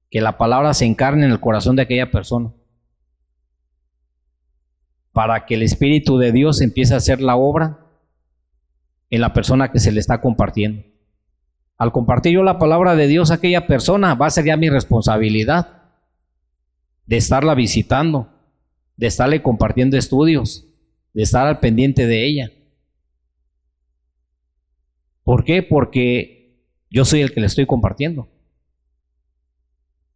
que 0.09 0.21
la 0.21 0.37
palabra 0.37 0.73
se 0.73 0.85
encarne 0.85 1.25
en 1.25 1.31
el 1.31 1.39
corazón 1.39 1.75
de 1.75 1.83
aquella 1.83 2.11
persona 2.11 2.51
para 5.17 5.47
que 5.47 5.55
el 5.55 5.63
Espíritu 5.63 6.19
de 6.19 6.31
Dios 6.31 6.61
empiece 6.61 6.93
a 6.93 6.97
hacer 6.97 7.21
la 7.21 7.35
obra 7.35 7.79
en 9.09 9.19
la 9.19 9.33
persona 9.33 9.71
que 9.71 9.79
se 9.79 9.91
le 9.91 9.99
está 9.99 10.21
compartiendo. 10.21 10.83
Al 11.75 11.91
compartir 11.91 12.33
yo 12.33 12.43
la 12.43 12.59
palabra 12.59 12.95
de 12.95 13.07
Dios 13.07 13.31
a 13.31 13.33
aquella 13.33 13.65
persona, 13.65 14.13
va 14.13 14.27
a 14.27 14.29
ser 14.29 14.45
ya 14.45 14.57
mi 14.57 14.69
responsabilidad 14.69 15.76
de 17.07 17.17
estarla 17.17 17.55
visitando, 17.55 18.29
de 18.95 19.07
estarle 19.07 19.41
compartiendo 19.41 19.97
estudios, 19.97 20.67
de 21.13 21.23
estar 21.23 21.47
al 21.47 21.59
pendiente 21.59 22.05
de 22.05 22.25
ella. 22.25 22.51
¿Por 25.23 25.43
qué? 25.43 25.63
Porque 25.63 26.63
yo 26.91 27.03
soy 27.03 27.21
el 27.21 27.33
que 27.33 27.41
le 27.41 27.47
estoy 27.47 27.65
compartiendo. 27.65 28.29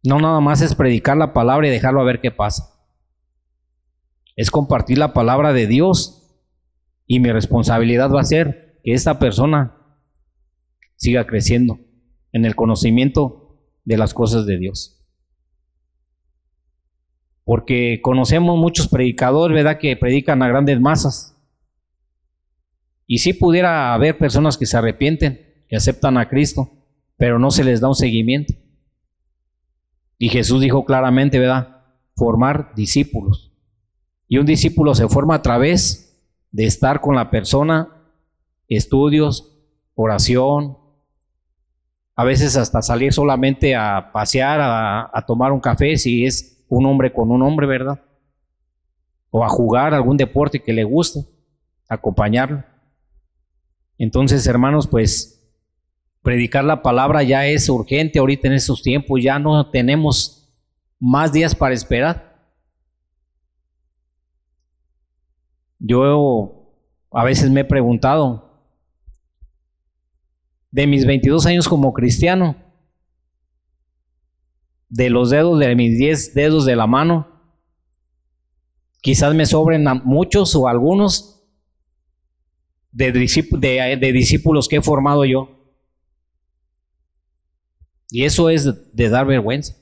No 0.04 0.20
nada 0.20 0.40
más 0.40 0.62
es 0.62 0.74
predicar 0.74 1.16
la 1.16 1.32
palabra 1.32 1.66
y 1.66 1.70
dejarlo 1.70 2.00
a 2.00 2.04
ver 2.04 2.20
qué 2.20 2.30
pasa 2.30 2.72
es 4.36 4.50
compartir 4.50 4.98
la 4.98 5.12
palabra 5.12 5.52
de 5.52 5.66
Dios 5.66 6.36
y 7.06 7.20
mi 7.20 7.30
responsabilidad 7.30 8.10
va 8.10 8.20
a 8.20 8.24
ser 8.24 8.80
que 8.82 8.92
esta 8.92 9.18
persona 9.18 9.76
siga 10.96 11.26
creciendo 11.26 11.78
en 12.32 12.44
el 12.44 12.54
conocimiento 12.54 13.60
de 13.84 13.96
las 13.98 14.14
cosas 14.14 14.46
de 14.46 14.58
Dios. 14.58 15.01
Porque 17.44 18.00
conocemos 18.02 18.58
muchos 18.58 18.88
predicadores, 18.88 19.54
¿verdad?, 19.54 19.78
que 19.78 19.96
predican 19.96 20.42
a 20.42 20.48
grandes 20.48 20.80
masas. 20.80 21.36
Y 23.06 23.18
si 23.18 23.32
pudiera 23.32 23.94
haber 23.94 24.16
personas 24.16 24.56
que 24.56 24.66
se 24.66 24.76
arrepienten, 24.76 25.64
que 25.68 25.76
aceptan 25.76 26.18
a 26.18 26.28
Cristo, 26.28 26.70
pero 27.16 27.38
no 27.38 27.50
se 27.50 27.64
les 27.64 27.80
da 27.80 27.88
un 27.88 27.94
seguimiento. 27.94 28.54
Y 30.18 30.28
Jesús 30.28 30.60
dijo 30.60 30.84
claramente, 30.84 31.38
¿verdad?, 31.38 31.84
formar 32.14 32.74
discípulos. 32.74 33.52
Y 34.28 34.38
un 34.38 34.46
discípulo 34.46 34.94
se 34.94 35.08
forma 35.08 35.34
a 35.34 35.42
través 35.42 36.24
de 36.52 36.64
estar 36.64 37.00
con 37.00 37.16
la 37.16 37.30
persona, 37.30 37.88
estudios, 38.68 39.58
oración, 39.94 40.78
a 42.14 42.24
veces 42.24 42.56
hasta 42.56 42.82
salir 42.82 43.12
solamente 43.12 43.74
a 43.74 44.10
pasear, 44.12 44.60
a, 44.62 45.24
tomar 45.26 45.52
un 45.52 45.60
café, 45.60 45.96
si 45.96 46.24
es 46.24 46.61
un 46.74 46.86
hombre 46.86 47.12
con 47.12 47.30
un 47.30 47.42
hombre, 47.42 47.66
¿verdad? 47.66 48.00
O 49.30 49.44
a 49.44 49.48
jugar 49.50 49.92
algún 49.92 50.16
deporte 50.16 50.62
que 50.62 50.72
le 50.72 50.84
guste, 50.84 51.20
acompañarlo. 51.86 52.64
Entonces, 53.98 54.46
hermanos, 54.46 54.86
pues 54.86 55.38
predicar 56.22 56.64
la 56.64 56.80
palabra 56.80 57.22
ya 57.22 57.46
es 57.46 57.68
urgente 57.68 58.18
ahorita 58.18 58.48
en 58.48 58.54
estos 58.54 58.82
tiempos, 58.82 59.22
ya 59.22 59.38
no 59.38 59.70
tenemos 59.70 60.50
más 60.98 61.30
días 61.30 61.54
para 61.54 61.74
esperar. 61.74 62.40
Yo 65.78 66.74
a 67.10 67.22
veces 67.22 67.50
me 67.50 67.60
he 67.60 67.64
preguntado, 67.66 68.64
de 70.70 70.86
mis 70.86 71.04
22 71.04 71.44
años 71.44 71.68
como 71.68 71.92
cristiano, 71.92 72.56
de 74.92 75.08
los 75.08 75.30
dedos 75.30 75.58
de 75.58 75.74
mis 75.74 75.96
10 75.96 76.34
dedos 76.34 76.66
de 76.66 76.76
la 76.76 76.86
mano, 76.86 77.26
quizás 79.00 79.34
me 79.34 79.46
sobren 79.46 79.86
muchos 80.04 80.54
o 80.54 80.68
algunos 80.68 81.42
de, 82.90 83.10
de 83.10 84.12
discípulos 84.12 84.68
que 84.68 84.76
he 84.76 84.82
formado 84.82 85.24
yo. 85.24 85.48
Y 88.10 88.24
eso 88.24 88.50
es 88.50 88.94
de 88.94 89.08
dar 89.08 89.24
vergüenza. 89.24 89.74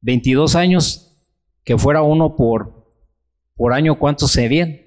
22 0.00 0.56
años, 0.56 1.16
que 1.62 1.78
fuera 1.78 2.02
uno 2.02 2.34
por, 2.34 2.92
por 3.54 3.72
año, 3.72 3.96
¿cuántos 3.96 4.32
serían? 4.32 4.80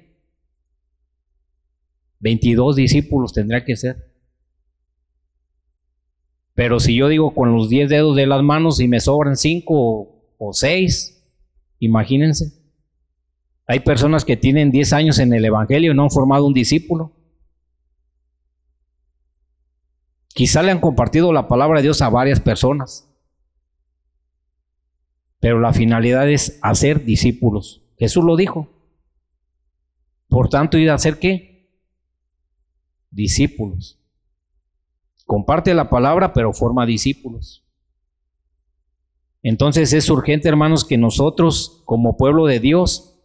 22 2.20 2.76
discípulos 2.76 3.32
tendría 3.32 3.64
que 3.64 3.78
ser. 3.78 4.07
Pero 6.58 6.80
si 6.80 6.96
yo 6.96 7.08
digo 7.08 7.36
con 7.36 7.54
los 7.54 7.70
10 7.70 7.88
dedos 7.88 8.16
de 8.16 8.26
las 8.26 8.42
manos 8.42 8.80
y 8.80 8.88
me 8.88 9.00
sobran 9.00 9.38
5 9.38 10.34
o 10.40 10.54
6, 10.54 11.24
imagínense. 11.78 12.52
Hay 13.68 13.82
personas 13.82 14.26
que 14.26 14.38
tienen 14.38 14.72
10 14.72 14.92
años 14.94 15.20
en 15.20 15.34
el 15.34 15.46
Evangelio 15.46 15.92
y 15.92 15.96
no 15.96 16.02
han 16.02 16.10
formado 16.10 16.48
un 16.48 16.56
discípulo. 16.56 17.12
Quizá 20.30 20.64
le 20.64 20.72
han 20.72 20.80
compartido 20.80 21.32
la 21.32 21.48
palabra 21.48 21.78
de 21.78 21.84
Dios 21.84 22.02
a 22.02 22.10
varias 22.10 22.40
personas, 22.40 23.08
pero 25.40 25.60
la 25.60 25.74
finalidad 25.74 26.28
es 26.28 26.58
hacer 26.64 27.06
discípulos. 27.06 27.84
Jesús 28.00 28.24
lo 28.24 28.36
dijo. 28.36 28.68
Por 30.28 30.50
tanto, 30.50 30.80
ir 30.80 30.90
a 30.90 30.96
hacer 30.96 31.20
qué? 31.20 31.70
Discípulos. 33.12 34.00
Comparte 35.28 35.74
la 35.74 35.90
palabra, 35.90 36.32
pero 36.32 36.54
forma 36.54 36.86
discípulos. 36.86 37.66
Entonces 39.44 39.92
es 39.92 40.10
urgente, 40.10 40.48
hermanos, 40.48 40.86
que 40.86 40.98
nosotros, 40.98 41.84
como 41.86 42.16
pueblo 42.16 42.46
de 42.46 42.62
Dios, 42.62 43.20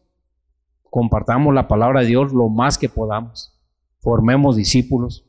compartamos 0.91 1.55
la 1.55 1.69
palabra 1.69 2.01
de 2.01 2.09
Dios 2.09 2.33
lo 2.33 2.49
más 2.49 2.77
que 2.77 2.89
podamos. 2.89 3.57
Formemos 4.01 4.57
discípulos. 4.57 5.25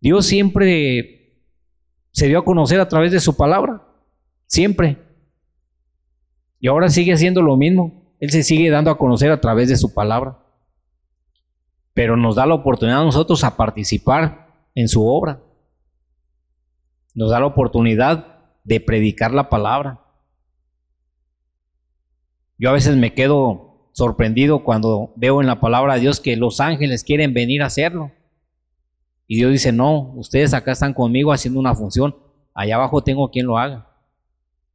Dios 0.00 0.26
siempre 0.26 1.42
se 2.12 2.28
dio 2.28 2.38
a 2.38 2.44
conocer 2.44 2.80
a 2.80 2.88
través 2.88 3.10
de 3.10 3.18
su 3.18 3.36
palabra, 3.36 3.82
siempre. 4.46 4.98
Y 6.60 6.68
ahora 6.68 6.88
sigue 6.88 7.14
haciendo 7.14 7.42
lo 7.42 7.56
mismo. 7.56 8.14
Él 8.20 8.30
se 8.30 8.44
sigue 8.44 8.70
dando 8.70 8.92
a 8.92 8.98
conocer 8.98 9.32
a 9.32 9.40
través 9.40 9.68
de 9.68 9.76
su 9.76 9.92
palabra. 9.92 10.38
Pero 11.94 12.16
nos 12.16 12.36
da 12.36 12.46
la 12.46 12.54
oportunidad 12.54 13.00
a 13.00 13.04
nosotros 13.04 13.42
a 13.42 13.56
participar 13.56 14.68
en 14.76 14.86
su 14.86 15.04
obra. 15.04 15.42
Nos 17.16 17.30
da 17.30 17.40
la 17.40 17.46
oportunidad 17.46 18.44
de 18.62 18.78
predicar 18.78 19.32
la 19.32 19.48
palabra. 19.48 20.02
Yo 22.58 22.68
a 22.68 22.74
veces 22.74 22.94
me 22.96 23.14
quedo 23.14 23.90
sorprendido 23.92 24.62
cuando 24.62 25.14
veo 25.16 25.40
en 25.40 25.46
la 25.46 25.58
palabra 25.58 25.94
de 25.94 26.00
Dios 26.00 26.20
que 26.20 26.36
los 26.36 26.60
ángeles 26.60 27.04
quieren 27.04 27.32
venir 27.32 27.62
a 27.62 27.66
hacerlo. 27.66 28.12
Y 29.26 29.36
Dios 29.36 29.50
dice, 29.50 29.72
no, 29.72 30.12
ustedes 30.14 30.52
acá 30.52 30.72
están 30.72 30.92
conmigo 30.92 31.32
haciendo 31.32 31.58
una 31.58 31.74
función, 31.74 32.14
allá 32.54 32.74
abajo 32.74 33.02
tengo 33.02 33.30
quien 33.30 33.46
lo 33.46 33.56
haga. 33.56 33.88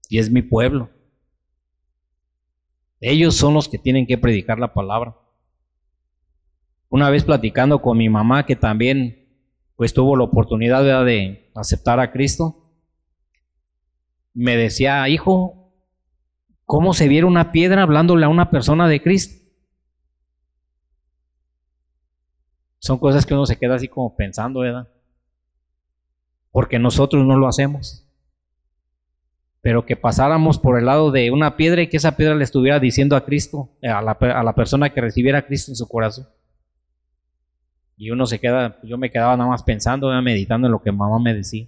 Y 0.10 0.18
es 0.18 0.32
mi 0.32 0.42
pueblo. 0.42 0.90
Ellos 3.00 3.36
son 3.36 3.54
los 3.54 3.70
que 3.70 3.78
tienen 3.78 4.08
que 4.08 4.18
predicar 4.18 4.58
la 4.58 4.74
palabra. 4.74 5.16
Una 6.90 7.12
vez 7.12 7.24
platicando 7.24 7.84
con 7.84 8.00
mi 8.00 8.10
mamá, 8.10 8.48
que 8.48 8.56
también 8.56 9.21
pues 9.82 9.96
tuvo 9.96 10.16
la 10.16 10.26
oportunidad 10.26 10.84
de 11.04 11.50
aceptar 11.56 12.00
a 12.00 12.12
Cristo, 12.12 12.70
me 14.32 14.56
decía, 14.56 15.10
hijo, 15.10 15.74
¿cómo 16.66 16.94
se 16.94 17.08
viera 17.08 17.26
una 17.26 17.52
piedra 17.52 17.82
hablándole 17.82 18.26
a 18.26 18.30
una 18.30 18.52
persona 18.52 18.88
de 18.88 19.01
Cristo? 19.01 19.44
Son 22.77 23.00
cosas 23.00 23.25
que 23.25 23.34
uno 23.34 23.48
se 23.48 23.58
queda 23.58 23.74
así 23.74 23.88
como 23.88 24.16
pensando, 24.16 24.60
¿verdad? 24.60 24.88
Porque 26.51 26.77
nosotros 26.77 27.25
no 27.25 27.36
lo 27.36 27.48
hacemos. 27.48 28.08
Pero 29.62 29.88
que 29.88 29.96
pasáramos 29.96 30.60
por 30.60 30.77
el 30.77 30.86
lado 30.86 31.10
de 31.10 31.32
una 31.32 31.58
piedra 31.58 31.82
y 31.82 31.90
que 31.90 31.98
esa 31.98 32.16
piedra 32.16 32.36
le 32.36 32.44
estuviera 32.44 32.79
diciendo 32.79 33.16
a 33.16 33.25
Cristo, 33.25 33.72
a 33.82 34.03
la, 34.03 34.12
a 34.12 34.44
la 34.44 34.53
persona 34.53 34.92
que 34.92 35.01
recibiera 35.01 35.40
a 35.40 35.48
Cristo 35.48 35.72
en 35.72 35.75
su 35.75 35.88
corazón. 35.88 36.27
Y 38.01 38.09
uno 38.09 38.25
se 38.25 38.40
queda, 38.40 38.79
yo 38.81 38.98
me 38.98 39.11
quedaba 39.11 39.37
nada 39.37 39.51
más 39.51 39.61
pensando, 39.61 40.09
meditando 40.24 40.66
en 40.66 40.72
lo 40.72 40.81
que 40.81 40.92
mamá 40.92 41.20
me 41.20 41.35
decía. 41.35 41.68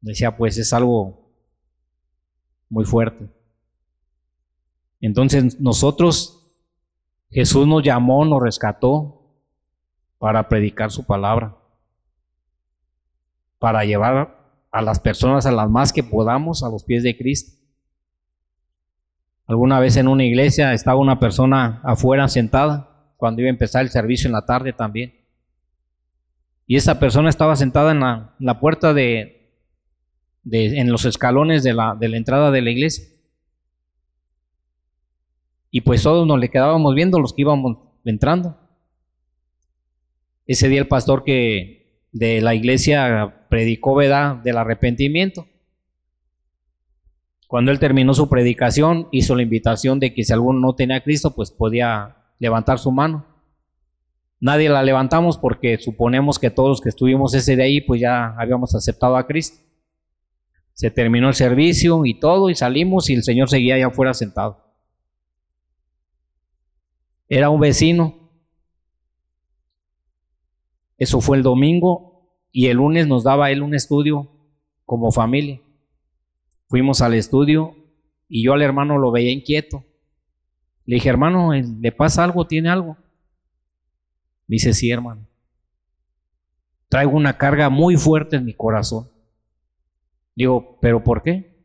Decía, 0.00 0.36
pues 0.36 0.58
es 0.58 0.72
algo 0.72 1.30
muy 2.68 2.84
fuerte. 2.84 3.30
Entonces 5.00 5.60
nosotros, 5.60 6.50
Jesús 7.30 7.68
nos 7.68 7.84
llamó, 7.84 8.24
nos 8.24 8.42
rescató, 8.42 9.30
para 10.18 10.48
predicar 10.48 10.90
su 10.90 11.06
palabra, 11.06 11.56
para 13.60 13.84
llevar 13.84 14.56
a 14.72 14.82
las 14.82 14.98
personas 14.98 15.46
a 15.46 15.52
las 15.52 15.70
más 15.70 15.92
que 15.92 16.02
podamos 16.02 16.64
a 16.64 16.68
los 16.68 16.82
pies 16.82 17.04
de 17.04 17.16
Cristo. 17.16 17.56
Alguna 19.46 19.78
vez 19.78 19.96
en 19.96 20.08
una 20.08 20.24
iglesia 20.24 20.72
estaba 20.72 20.98
una 20.98 21.20
persona 21.20 21.80
afuera 21.84 22.26
sentada 22.26 22.87
cuando 23.18 23.42
iba 23.42 23.48
a 23.48 23.50
empezar 23.50 23.82
el 23.82 23.90
servicio 23.90 24.28
en 24.28 24.32
la 24.32 24.46
tarde 24.46 24.72
también. 24.72 25.12
Y 26.68 26.76
esa 26.76 27.00
persona 27.00 27.28
estaba 27.28 27.56
sentada 27.56 27.90
en 27.90 28.00
la, 28.46 28.60
puerta 28.60 28.94
de, 28.94 29.52
en 30.44 30.90
los 30.92 31.04
escalones 31.04 31.64
de 31.64 31.74
la, 31.74 31.96
de 31.98 32.08
la 32.08 32.16
entrada 32.16 32.52
de 32.52 32.62
la 32.62 32.70
iglesia. 32.70 33.06
Y 35.70 35.80
pues 35.80 36.02
todos 36.02 36.26
nos 36.26 36.38
le 36.38 36.48
quedábamos 36.48 36.94
viendo 36.94 37.18
los 37.18 37.34
que 37.34 37.42
íbamos 37.42 37.78
entrando. 38.04 38.56
Ese 40.46 40.68
día 40.68 40.80
el 40.80 40.88
pastor 40.88 41.24
que 41.24 42.04
de 42.12 42.40
la 42.40 42.54
iglesia 42.54 43.46
predicó, 43.50 43.96
¿verdad?, 43.96 44.36
del 44.36 44.58
arrepentimiento. 44.58 45.48
Cuando 47.48 47.72
él 47.72 47.80
terminó 47.80 48.14
su 48.14 48.28
predicación, 48.28 49.08
hizo 49.10 49.34
la 49.34 49.42
invitación 49.42 49.98
de 49.98 50.14
que 50.14 50.22
si 50.22 50.32
alguno 50.32 50.60
no 50.60 50.74
tenía 50.76 50.96
a 50.96 51.02
Cristo, 51.02 51.34
pues 51.34 51.50
podía 51.50 52.17
levantar 52.38 52.78
su 52.78 52.90
mano. 52.90 53.26
Nadie 54.40 54.68
la 54.68 54.82
levantamos 54.82 55.36
porque 55.38 55.78
suponemos 55.78 56.38
que 56.38 56.50
todos 56.50 56.68
los 56.68 56.80
que 56.80 56.90
estuvimos 56.90 57.34
ese 57.34 57.56
de 57.56 57.64
ahí, 57.64 57.80
pues 57.80 58.00
ya 58.00 58.34
habíamos 58.38 58.74
aceptado 58.74 59.16
a 59.16 59.26
Cristo. 59.26 59.58
Se 60.74 60.90
terminó 60.90 61.28
el 61.28 61.34
servicio 61.34 62.04
y 62.04 62.20
todo, 62.20 62.50
y 62.50 62.54
salimos 62.54 63.10
y 63.10 63.14
el 63.14 63.24
Señor 63.24 63.50
seguía 63.50 63.74
allá 63.74 63.88
afuera 63.88 64.14
sentado. 64.14 64.64
Era 67.28 67.50
un 67.50 67.60
vecino 67.60 68.28
eso 70.98 71.20
fue 71.20 71.36
el 71.36 71.44
domingo 71.44 72.28
y 72.50 72.66
el 72.66 72.78
lunes 72.78 73.06
nos 73.06 73.22
daba 73.22 73.52
él 73.52 73.62
un 73.62 73.74
estudio 73.74 74.28
como 74.84 75.12
familia. 75.12 75.62
Fuimos 76.66 77.00
al 77.00 77.14
estudio 77.14 77.76
y 78.28 78.44
yo 78.44 78.52
al 78.52 78.62
hermano 78.62 78.98
lo 78.98 79.12
veía 79.12 79.30
inquieto. 79.30 79.84
Le 80.88 80.94
dije, 80.94 81.10
hermano, 81.10 81.52
¿le 81.52 81.92
pasa 81.92 82.24
algo? 82.24 82.46
¿Tiene 82.46 82.70
algo? 82.70 82.96
dice, 84.46 84.72
sí, 84.72 84.90
hermano. 84.90 85.28
Traigo 86.88 87.10
una 87.10 87.36
carga 87.36 87.68
muy 87.68 87.96
fuerte 87.96 88.36
en 88.36 88.46
mi 88.46 88.54
corazón. 88.54 89.06
Digo, 90.34 90.78
¿pero 90.80 91.04
por 91.04 91.22
qué? 91.22 91.62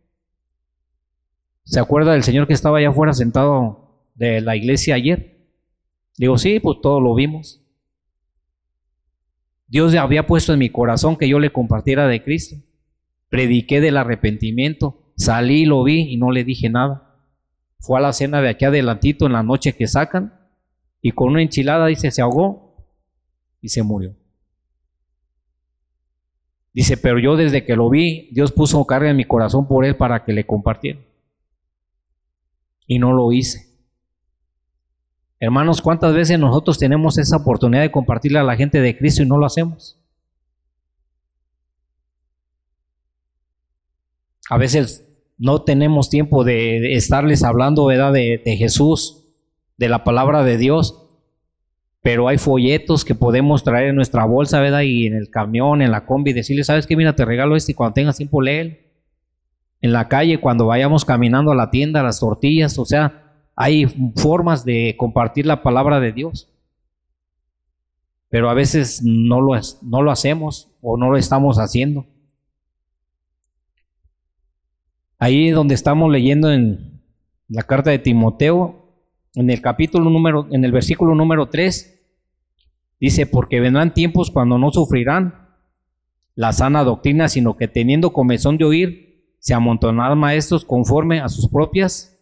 ¿Se 1.63 1.79
acuerda 1.79 2.11
del 2.11 2.23
señor 2.23 2.47
que 2.47 2.53
estaba 2.53 2.79
allá 2.79 2.89
afuera 2.89 3.13
sentado 3.13 4.09
de 4.13 4.41
la 4.41 4.57
iglesia 4.57 4.95
ayer? 4.95 5.47
Digo, 6.17 6.37
sí, 6.37 6.59
pues 6.59 6.81
todo 6.81 6.99
lo 6.99 7.15
vimos. 7.15 7.61
Dios 9.67 9.95
había 9.95 10.27
puesto 10.27 10.51
en 10.51 10.59
mi 10.59 10.69
corazón 10.69 11.15
que 11.15 11.29
yo 11.29 11.39
le 11.39 11.53
compartiera 11.53 12.09
de 12.09 12.21
Cristo. 12.21 12.57
Prediqué 13.29 13.79
del 13.79 13.95
arrepentimiento, 13.95 15.13
salí, 15.15 15.63
lo 15.63 15.81
vi 15.85 16.11
y 16.11 16.17
no 16.17 16.29
le 16.31 16.43
dije 16.43 16.69
nada. 16.69 17.02
Fue 17.83 17.99
a 17.99 18.01
la 18.01 18.13
cena 18.13 18.41
de 18.41 18.47
aquí 18.47 18.63
adelantito 18.63 19.25
en 19.25 19.33
la 19.33 19.43
noche 19.43 19.75
que 19.75 19.87
sacan 19.87 20.33
y 21.01 21.11
con 21.11 21.31
una 21.31 21.41
enchilada 21.41 21.87
dice 21.87 22.11
se 22.11 22.21
ahogó 22.21 22.77
y 23.59 23.67
se 23.67 23.83
murió. 23.83 24.15
Dice, 26.71 26.95
pero 26.95 27.19
yo 27.19 27.35
desde 27.35 27.65
que 27.65 27.75
lo 27.75 27.89
vi, 27.89 28.29
Dios 28.31 28.53
puso 28.53 28.83
carga 28.85 29.09
en 29.09 29.17
mi 29.17 29.25
corazón 29.25 29.67
por 29.67 29.83
él 29.83 29.97
para 29.97 30.23
que 30.23 30.31
le 30.31 30.45
compartiera. 30.45 31.01
Y 32.87 32.99
no 32.99 33.11
lo 33.11 33.33
hice. 33.33 33.67
Hermanos, 35.37 35.81
¿cuántas 35.81 36.15
veces 36.15 36.39
nosotros 36.39 36.79
tenemos 36.79 37.17
esa 37.17 37.35
oportunidad 37.35 37.81
de 37.81 37.91
compartirle 37.91 38.39
a 38.39 38.43
la 38.43 38.55
gente 38.55 38.79
de 38.79 38.97
Cristo 38.97 39.23
y 39.23 39.25
no 39.25 39.37
lo 39.37 39.45
hacemos? 39.45 39.99
A 44.49 44.57
veces 44.57 45.12
no 45.43 45.63
tenemos 45.63 46.09
tiempo 46.09 46.45
de 46.45 46.93
estarles 46.93 47.43
hablando, 47.43 47.85
¿verdad?, 47.85 48.13
de, 48.13 48.41
de 48.45 48.55
Jesús, 48.55 49.25
de 49.75 49.89
la 49.89 50.05
palabra 50.05 50.41
de 50.41 50.57
Dios, 50.57 51.05
pero 52.01 52.29
hay 52.29 52.37
folletos 52.37 53.03
que 53.03 53.13
podemos 53.13 53.61
traer 53.65 53.89
en 53.89 53.97
nuestra 53.97 54.23
bolsa, 54.23 54.61
¿verdad? 54.61 54.83
Y 54.83 55.05
en 55.05 55.15
el 55.15 55.29
camión, 55.29 55.81
en 55.81 55.91
la 55.91 56.05
combi, 56.05 56.31
decirle, 56.31 56.63
¿sabes 56.63 56.87
qué? 56.87 56.95
Mira, 56.95 57.17
te 57.17 57.25
regalo 57.25 57.57
este 57.57 57.73
y 57.73 57.75
cuando 57.75 57.93
tengas 57.93 58.15
tiempo, 58.15 58.41
léelo. 58.41 58.77
En 59.81 59.91
la 59.91 60.07
calle, 60.07 60.39
cuando 60.39 60.67
vayamos 60.67 61.03
caminando 61.03 61.51
a 61.51 61.55
la 61.55 61.71
tienda, 61.71 62.03
las 62.03 62.21
tortillas, 62.21 62.79
o 62.79 62.85
sea, 62.85 63.43
hay 63.53 63.85
formas 64.15 64.63
de 64.63 64.95
compartir 64.97 65.45
la 65.45 65.61
palabra 65.61 65.99
de 65.99 66.13
Dios. 66.13 66.53
Pero 68.29 68.49
a 68.49 68.53
veces 68.53 69.01
no 69.03 69.41
lo 69.41 70.09
hacemos 70.09 70.71
o 70.81 70.95
no 70.95 71.09
lo 71.11 71.17
estamos 71.17 71.57
haciendo. 71.57 72.05
Ahí 75.23 75.51
donde 75.51 75.73
estamos 75.73 76.11
leyendo 76.11 76.51
en 76.51 77.01
la 77.47 77.63
carta 77.63 77.91
de 77.91 77.97
Timoteo, 77.97 78.93
en 79.35 79.49
el 79.49 79.61
capítulo 79.61 80.09
número, 80.09 80.49
en 80.51 80.65
el 80.65 80.73
versículo 80.73 81.15
número 81.15 81.47
3, 81.47 81.97
dice, 82.99 83.25
porque 83.25 83.61
vendrán 83.61 83.93
tiempos 83.93 84.29
cuando 84.29 84.57
no 84.57 84.69
sufrirán 84.73 85.47
la 86.35 86.51
sana 86.51 86.83
doctrina, 86.83 87.29
sino 87.29 87.55
que 87.55 87.69
teniendo 87.69 88.11
comezón 88.11 88.57
de 88.57 88.65
oír, 88.65 89.23
se 89.39 89.53
amontonarán 89.53 90.17
maestros 90.17 90.65
conforme 90.65 91.21
a 91.21 91.29
sus 91.29 91.47
propias 91.47 92.19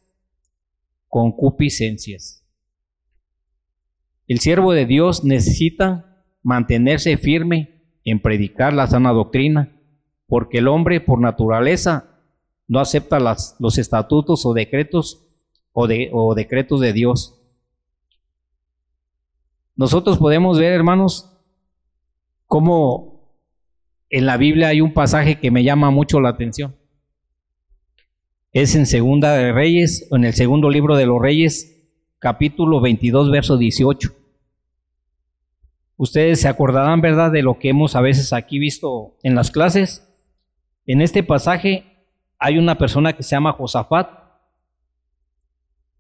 concupiscencias. 1.08 2.46
El 4.28 4.42
siervo 4.42 4.74
de 4.74 4.86
Dios 4.86 5.24
necesita 5.24 6.24
mantenerse 6.44 7.18
firme 7.18 7.82
en 8.04 8.22
predicar 8.22 8.74
la 8.74 8.86
sana 8.86 9.12
doctrina, 9.12 9.76
porque 10.28 10.60
el 10.60 10.68
hombre 10.68 11.02
por 11.02 11.20
naturaleza 11.20 12.11
no 12.68 12.80
acepta 12.80 13.20
los 13.20 13.78
estatutos 13.78 14.46
o 14.46 14.54
decretos 14.54 15.28
o, 15.74 15.88
de, 15.88 16.10
o 16.14 16.36
decretos 16.36 16.80
de 16.80 16.94
Dios. 16.94 17.40
Nosotros 19.76 20.18
podemos 20.18 20.60
ver, 20.60 20.74
hermanos, 20.74 21.32
cómo 22.46 23.12
en 24.10 24.26
la 24.26 24.38
Biblia 24.38 24.68
hay 24.68 24.82
un 24.82 24.94
pasaje 24.94 25.40
que 25.40 25.52
me 25.52 25.64
llama 25.64 25.90
mucho 25.90 26.20
la 26.20 26.30
atención. 26.30 26.76
Es 28.52 28.76
en 28.76 28.86
Segunda 28.86 29.34
de 29.34 29.54
Reyes, 29.54 30.08
en 30.12 30.26
el 30.26 30.34
segundo 30.34 30.70
libro 30.70 30.98
de 30.98 31.06
los 31.06 31.22
Reyes, 31.22 31.82
capítulo 32.20 32.82
22, 32.82 33.32
verso 33.32 33.58
18. 33.58 34.14
Ustedes 35.96 36.42
se 36.42 36.50
acordarán, 36.50 37.00
¿verdad?, 37.00 37.32
de 37.32 37.42
lo 37.42 37.58
que 37.58 37.70
hemos 37.70 37.96
a 37.96 38.02
veces 38.02 38.34
aquí 38.34 38.60
visto 38.60 39.16
en 39.24 39.36
las 39.36 39.52
clases. 39.52 40.06
En 40.86 41.00
este 41.00 41.24
pasaje 41.24 41.91
hay 42.44 42.58
una 42.58 42.76
persona 42.76 43.14
que 43.14 43.22
se 43.22 43.36
llama 43.36 43.54
Josafat 43.54 44.10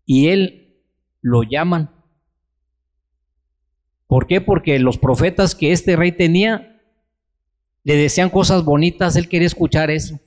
y 0.07 0.29
él 0.29 0.83
lo 1.21 1.43
llaman. 1.43 1.91
¿Por 4.07 4.25
qué? 4.25 4.41
Porque 4.41 4.79
los 4.79 4.97
profetas 4.97 5.53
que 5.53 5.71
este 5.71 5.95
rey 5.95 6.11
tenía 6.11 6.81
le 7.83 7.95
decían 7.95 8.31
cosas 8.31 8.65
bonitas, 8.65 9.15
él 9.15 9.29
quería 9.29 9.45
escuchar 9.45 9.91
eso. 9.91 10.19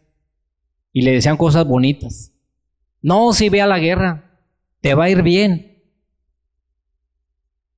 Y 0.92 1.02
le 1.02 1.10
decían 1.10 1.36
cosas 1.36 1.66
bonitas. 1.66 2.32
No, 3.02 3.32
si 3.32 3.48
ve 3.48 3.60
a 3.60 3.66
la 3.66 3.80
guerra, 3.80 4.38
te 4.80 4.94
va 4.94 5.04
a 5.04 5.10
ir 5.10 5.22
bien. 5.22 5.82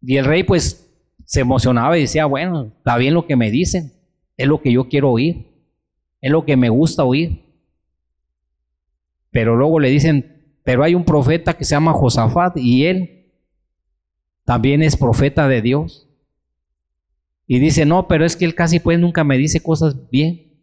Y 0.02 0.18
el 0.18 0.26
rey 0.26 0.42
pues 0.42 0.94
se 1.24 1.40
emocionaba 1.40 1.96
y 1.96 2.02
decía, 2.02 2.26
bueno, 2.26 2.74
está 2.76 2.98
bien 2.98 3.14
lo 3.14 3.26
que 3.26 3.34
me 3.34 3.50
dicen, 3.50 3.94
es 4.36 4.46
lo 4.46 4.60
que 4.60 4.72
yo 4.72 4.90
quiero 4.90 5.10
oír, 5.10 5.46
es 6.20 6.30
lo 6.30 6.44
que 6.44 6.58
me 6.58 6.68
gusta 6.68 7.02
oír. 7.02 7.45
Pero 9.36 9.54
luego 9.54 9.80
le 9.80 9.90
dicen, 9.90 10.56
pero 10.64 10.82
hay 10.82 10.94
un 10.94 11.04
profeta 11.04 11.52
que 11.52 11.66
se 11.66 11.74
llama 11.74 11.92
Josafat 11.92 12.56
y 12.56 12.86
él 12.86 13.34
también 14.46 14.82
es 14.82 14.96
profeta 14.96 15.46
de 15.46 15.60
Dios. 15.60 16.08
Y 17.46 17.58
dice, 17.58 17.84
no, 17.84 18.08
pero 18.08 18.24
es 18.24 18.34
que 18.34 18.46
él 18.46 18.54
casi 18.54 18.80
pues 18.80 18.98
nunca 18.98 19.24
me 19.24 19.36
dice 19.36 19.62
cosas 19.62 20.08
bien. 20.08 20.58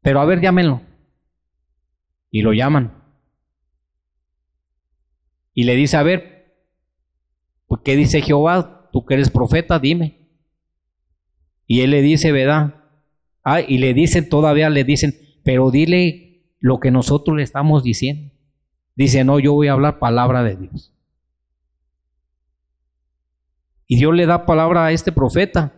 Pero 0.00 0.22
a 0.22 0.24
ver, 0.24 0.40
llámenlo. 0.40 0.80
Y 2.30 2.40
lo 2.40 2.54
llaman. 2.54 2.94
Y 5.52 5.64
le 5.64 5.76
dice, 5.76 5.98
a 5.98 6.02
ver, 6.02 6.64
¿qué 7.84 7.94
dice 7.94 8.22
Jehová? 8.22 8.88
Tú 8.90 9.04
que 9.04 9.12
eres 9.12 9.28
profeta, 9.28 9.78
dime. 9.78 10.30
Y 11.66 11.82
él 11.82 11.90
le 11.90 12.00
dice, 12.00 12.32
¿verdad? 12.32 12.86
Ah, 13.42 13.60
y 13.60 13.76
le 13.76 13.92
dicen, 13.92 14.30
todavía 14.30 14.70
le 14.70 14.84
dicen, 14.84 15.12
pero 15.44 15.70
dile 15.70 16.23
lo 16.64 16.80
que 16.80 16.90
nosotros 16.90 17.36
le 17.36 17.42
estamos 17.42 17.82
diciendo. 17.82 18.32
Dice, 18.96 19.22
no, 19.22 19.38
yo 19.38 19.52
voy 19.52 19.68
a 19.68 19.74
hablar 19.74 19.98
palabra 19.98 20.42
de 20.42 20.56
Dios. 20.56 20.94
Y 23.86 23.96
Dios 23.96 24.14
le 24.14 24.24
da 24.24 24.46
palabra 24.46 24.86
a 24.86 24.92
este 24.92 25.12
profeta 25.12 25.74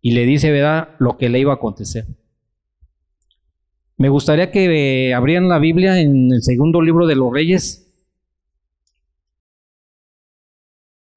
y 0.00 0.12
le 0.12 0.24
dice, 0.24 0.50
¿verdad?, 0.50 0.96
lo 0.98 1.18
que 1.18 1.28
le 1.28 1.38
iba 1.38 1.52
a 1.52 1.56
acontecer. 1.56 2.06
Me 3.98 4.08
gustaría 4.08 4.50
que 4.50 5.12
abrieran 5.12 5.50
la 5.50 5.58
Biblia 5.58 6.00
en 6.00 6.32
el 6.32 6.42
segundo 6.42 6.80
libro 6.80 7.06
de 7.06 7.16
los 7.16 7.30
Reyes, 7.30 7.94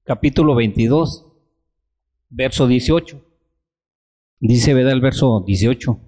capítulo 0.04 0.54
22, 0.56 1.24
verso 2.28 2.66
18. 2.66 3.18
Dice, 4.40 4.74
¿verdad?, 4.74 4.92
el 4.92 5.00
verso 5.00 5.42
18. 5.46 6.07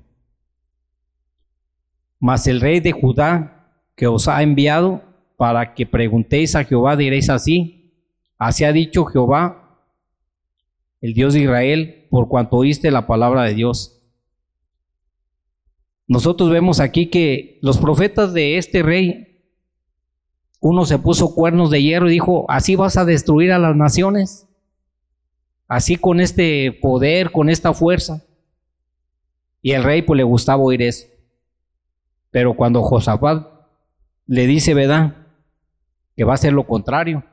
Mas 2.21 2.47
el 2.47 2.61
rey 2.61 2.81
de 2.81 2.93
Judá 2.93 3.75
que 3.97 4.07
os 4.07 4.29
ha 4.29 4.43
enviado 4.43 5.03
para 5.37 5.75
que 5.75 5.87
preguntéis 5.87 6.55
a 6.55 6.65
Jehová, 6.65 6.97
diréis 6.97 7.31
así, 7.31 7.95
así 8.39 8.65
ha 8.65 8.73
dicho 8.73 9.07
Jehová, 9.07 9.81
el 11.01 11.15
Dios 11.15 11.33
de 11.33 11.41
Israel, 11.41 12.07
por 12.11 12.29
cuanto 12.29 12.57
oíste 12.57 12.91
la 12.91 13.07
palabra 13.07 13.45
de 13.45 13.55
Dios. 13.55 14.03
Nosotros 16.07 16.51
vemos 16.51 16.79
aquí 16.79 17.07
que 17.07 17.59
los 17.63 17.79
profetas 17.79 18.35
de 18.35 18.59
este 18.59 18.83
rey, 18.83 19.45
uno 20.61 20.85
se 20.85 20.99
puso 20.99 21.35
cuernos 21.35 21.71
de 21.71 21.83
hierro 21.83 22.09
y 22.09 22.13
dijo, 22.13 22.45
así 22.51 22.77
vas 22.77 22.99
a 22.99 23.07
destruir 23.07 23.53
a 23.53 23.59
las 23.59 23.75
naciones, 23.77 24.47
así 25.69 25.97
con 25.97 26.21
este 26.21 26.73
poder, 26.73 27.33
con 27.33 27.49
esta 27.49 27.73
fuerza. 27.73 28.25
Y 29.63 29.73
el 29.73 29.85
rey 29.85 30.03
pues 30.03 30.19
le 30.19 30.25
gustaba 30.25 30.63
oír 30.63 30.83
eso. 30.83 31.07
Pero 32.31 32.55
cuando 32.55 32.83
Josafat 32.83 33.47
le 34.27 34.47
dice, 34.47 34.75
¿verdad? 34.75 35.27
Que 36.17 36.25
va 36.25 36.35
a 36.35 36.39
ser 36.39 36.53
lo 36.53 36.67
contrario. 36.67 37.25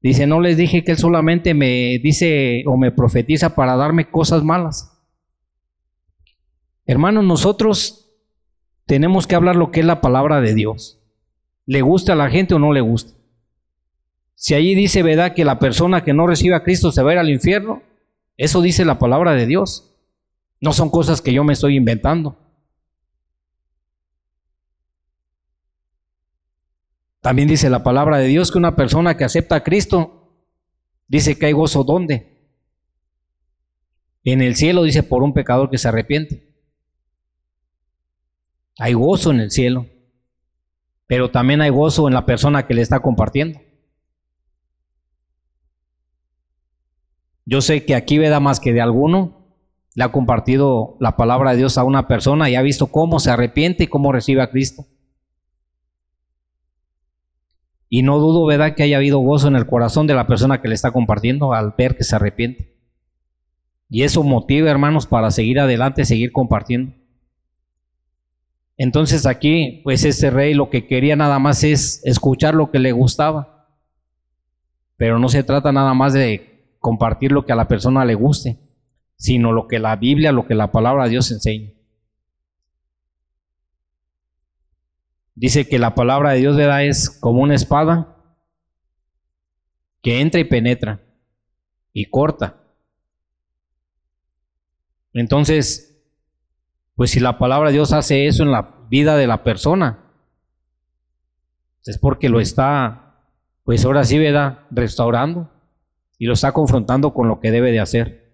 Dice, 0.00 0.26
no 0.26 0.40
les 0.40 0.56
dije 0.56 0.84
que 0.84 0.92
él 0.92 0.98
solamente 0.98 1.54
me 1.54 1.98
dice 2.02 2.62
o 2.66 2.76
me 2.76 2.92
profetiza 2.92 3.54
para 3.54 3.76
darme 3.76 4.10
cosas 4.10 4.44
malas. 4.44 4.98
Hermanos, 6.86 7.24
nosotros 7.24 8.10
tenemos 8.86 9.26
que 9.26 9.34
hablar 9.34 9.56
lo 9.56 9.70
que 9.70 9.80
es 9.80 9.86
la 9.86 10.00
palabra 10.00 10.40
de 10.40 10.54
Dios. 10.54 11.00
¿Le 11.66 11.82
gusta 11.82 12.14
a 12.14 12.16
la 12.16 12.30
gente 12.30 12.54
o 12.54 12.58
no 12.58 12.72
le 12.72 12.80
gusta? 12.80 13.12
Si 14.34 14.54
allí 14.54 14.74
dice, 14.74 15.02
¿verdad? 15.02 15.34
Que 15.34 15.44
la 15.44 15.58
persona 15.58 16.04
que 16.04 16.14
no 16.14 16.26
recibe 16.26 16.54
a 16.54 16.62
Cristo 16.62 16.92
se 16.92 17.02
va 17.02 17.10
a 17.10 17.12
ir 17.14 17.18
al 17.18 17.28
infierno, 17.28 17.82
eso 18.38 18.62
dice 18.62 18.84
la 18.84 18.98
palabra 18.98 19.34
de 19.34 19.46
Dios. 19.46 19.92
No 20.60 20.72
son 20.72 20.90
cosas 20.90 21.20
que 21.20 21.32
yo 21.32 21.44
me 21.44 21.52
estoy 21.52 21.76
inventando. 21.76 22.38
También 27.20 27.48
dice 27.48 27.68
la 27.68 27.82
palabra 27.82 28.18
de 28.18 28.28
Dios 28.28 28.50
que 28.50 28.58
una 28.58 28.76
persona 28.76 29.16
que 29.16 29.24
acepta 29.24 29.56
a 29.56 29.64
Cristo 29.64 30.36
dice 31.08 31.38
que 31.38 31.46
hay 31.46 31.52
gozo 31.52 31.84
¿dónde? 31.84 32.38
En 34.24 34.42
el 34.42 34.56
cielo 34.56 34.82
dice 34.82 35.02
por 35.02 35.22
un 35.22 35.32
pecador 35.32 35.70
que 35.70 35.78
se 35.78 35.88
arrepiente. 35.88 36.54
Hay 38.78 38.92
gozo 38.92 39.30
en 39.30 39.40
el 39.40 39.50
cielo, 39.50 39.86
pero 41.06 41.30
también 41.30 41.60
hay 41.62 41.70
gozo 41.70 42.06
en 42.06 42.14
la 42.14 42.26
persona 42.26 42.66
que 42.66 42.74
le 42.74 42.82
está 42.82 43.00
compartiendo. 43.00 43.60
Yo 47.44 47.62
sé 47.62 47.84
que 47.86 47.94
aquí 47.94 48.18
veda 48.18 48.40
más 48.40 48.60
que 48.60 48.72
de 48.72 48.82
alguno 48.82 49.56
le 49.94 50.04
ha 50.04 50.12
compartido 50.12 50.96
la 51.00 51.16
palabra 51.16 51.52
de 51.52 51.56
Dios 51.56 51.78
a 51.78 51.82
una 51.82 52.06
persona 52.06 52.50
y 52.50 52.54
ha 52.54 52.62
visto 52.62 52.88
cómo 52.88 53.18
se 53.18 53.30
arrepiente 53.30 53.84
y 53.84 53.86
cómo 53.88 54.12
recibe 54.12 54.42
a 54.42 54.50
Cristo. 54.50 54.84
Y 57.88 58.02
no 58.02 58.18
dudo, 58.18 58.44
¿verdad?, 58.46 58.74
que 58.74 58.82
haya 58.82 58.98
habido 58.98 59.18
gozo 59.18 59.48
en 59.48 59.56
el 59.56 59.66
corazón 59.66 60.06
de 60.06 60.14
la 60.14 60.26
persona 60.26 60.60
que 60.60 60.68
le 60.68 60.74
está 60.74 60.90
compartiendo 60.90 61.52
al 61.54 61.74
ver 61.76 61.96
que 61.96 62.04
se 62.04 62.16
arrepiente. 62.16 62.76
Y 63.88 64.02
eso 64.02 64.22
motiva, 64.22 64.70
hermanos, 64.70 65.06
para 65.06 65.30
seguir 65.30 65.58
adelante, 65.58 66.04
seguir 66.04 66.32
compartiendo. 66.32 66.92
Entonces 68.76 69.26
aquí, 69.26 69.80
pues 69.82 70.04
este 70.04 70.30
rey 70.30 70.54
lo 70.54 70.70
que 70.70 70.86
quería 70.86 71.16
nada 71.16 71.38
más 71.38 71.64
es 71.64 72.00
escuchar 72.04 72.54
lo 72.54 72.70
que 72.70 72.78
le 72.78 72.92
gustaba. 72.92 73.66
Pero 74.96 75.18
no 75.18 75.28
se 75.28 75.42
trata 75.42 75.72
nada 75.72 75.94
más 75.94 76.12
de 76.12 76.76
compartir 76.78 77.32
lo 77.32 77.44
que 77.44 77.52
a 77.52 77.56
la 77.56 77.68
persona 77.68 78.04
le 78.04 78.14
guste, 78.14 78.58
sino 79.16 79.52
lo 79.52 79.66
que 79.66 79.78
la 79.78 79.96
Biblia, 79.96 80.30
lo 80.30 80.46
que 80.46 80.54
la 80.54 80.70
palabra 80.70 81.04
de 81.04 81.10
Dios 81.10 81.30
enseña. 81.32 81.72
Dice 85.38 85.68
que 85.68 85.78
la 85.78 85.94
palabra 85.94 86.32
de 86.32 86.40
Dios 86.40 86.56
¿verdad? 86.56 86.84
es 86.84 87.08
como 87.08 87.42
una 87.42 87.54
espada 87.54 88.16
que 90.02 90.20
entra 90.20 90.40
y 90.40 90.44
penetra 90.44 91.00
y 91.92 92.06
corta. 92.06 92.60
Entonces, 95.12 96.02
pues 96.96 97.12
si 97.12 97.20
la 97.20 97.38
palabra 97.38 97.68
de 97.68 97.74
Dios 97.74 97.92
hace 97.92 98.26
eso 98.26 98.42
en 98.42 98.50
la 98.50 98.84
vida 98.90 99.16
de 99.16 99.28
la 99.28 99.44
persona, 99.44 100.04
Es 101.84 101.98
porque 101.98 102.28
lo 102.28 102.40
está, 102.40 103.22
pues 103.62 103.84
ahora 103.84 104.02
sí, 104.02 104.18
¿verdad? 104.18 104.66
Restaurando 104.72 105.52
y 106.18 106.26
lo 106.26 106.32
está 106.32 106.50
confrontando 106.50 107.14
con 107.14 107.28
lo 107.28 107.38
que 107.38 107.52
debe 107.52 107.70
de 107.70 107.78
hacer. 107.78 108.32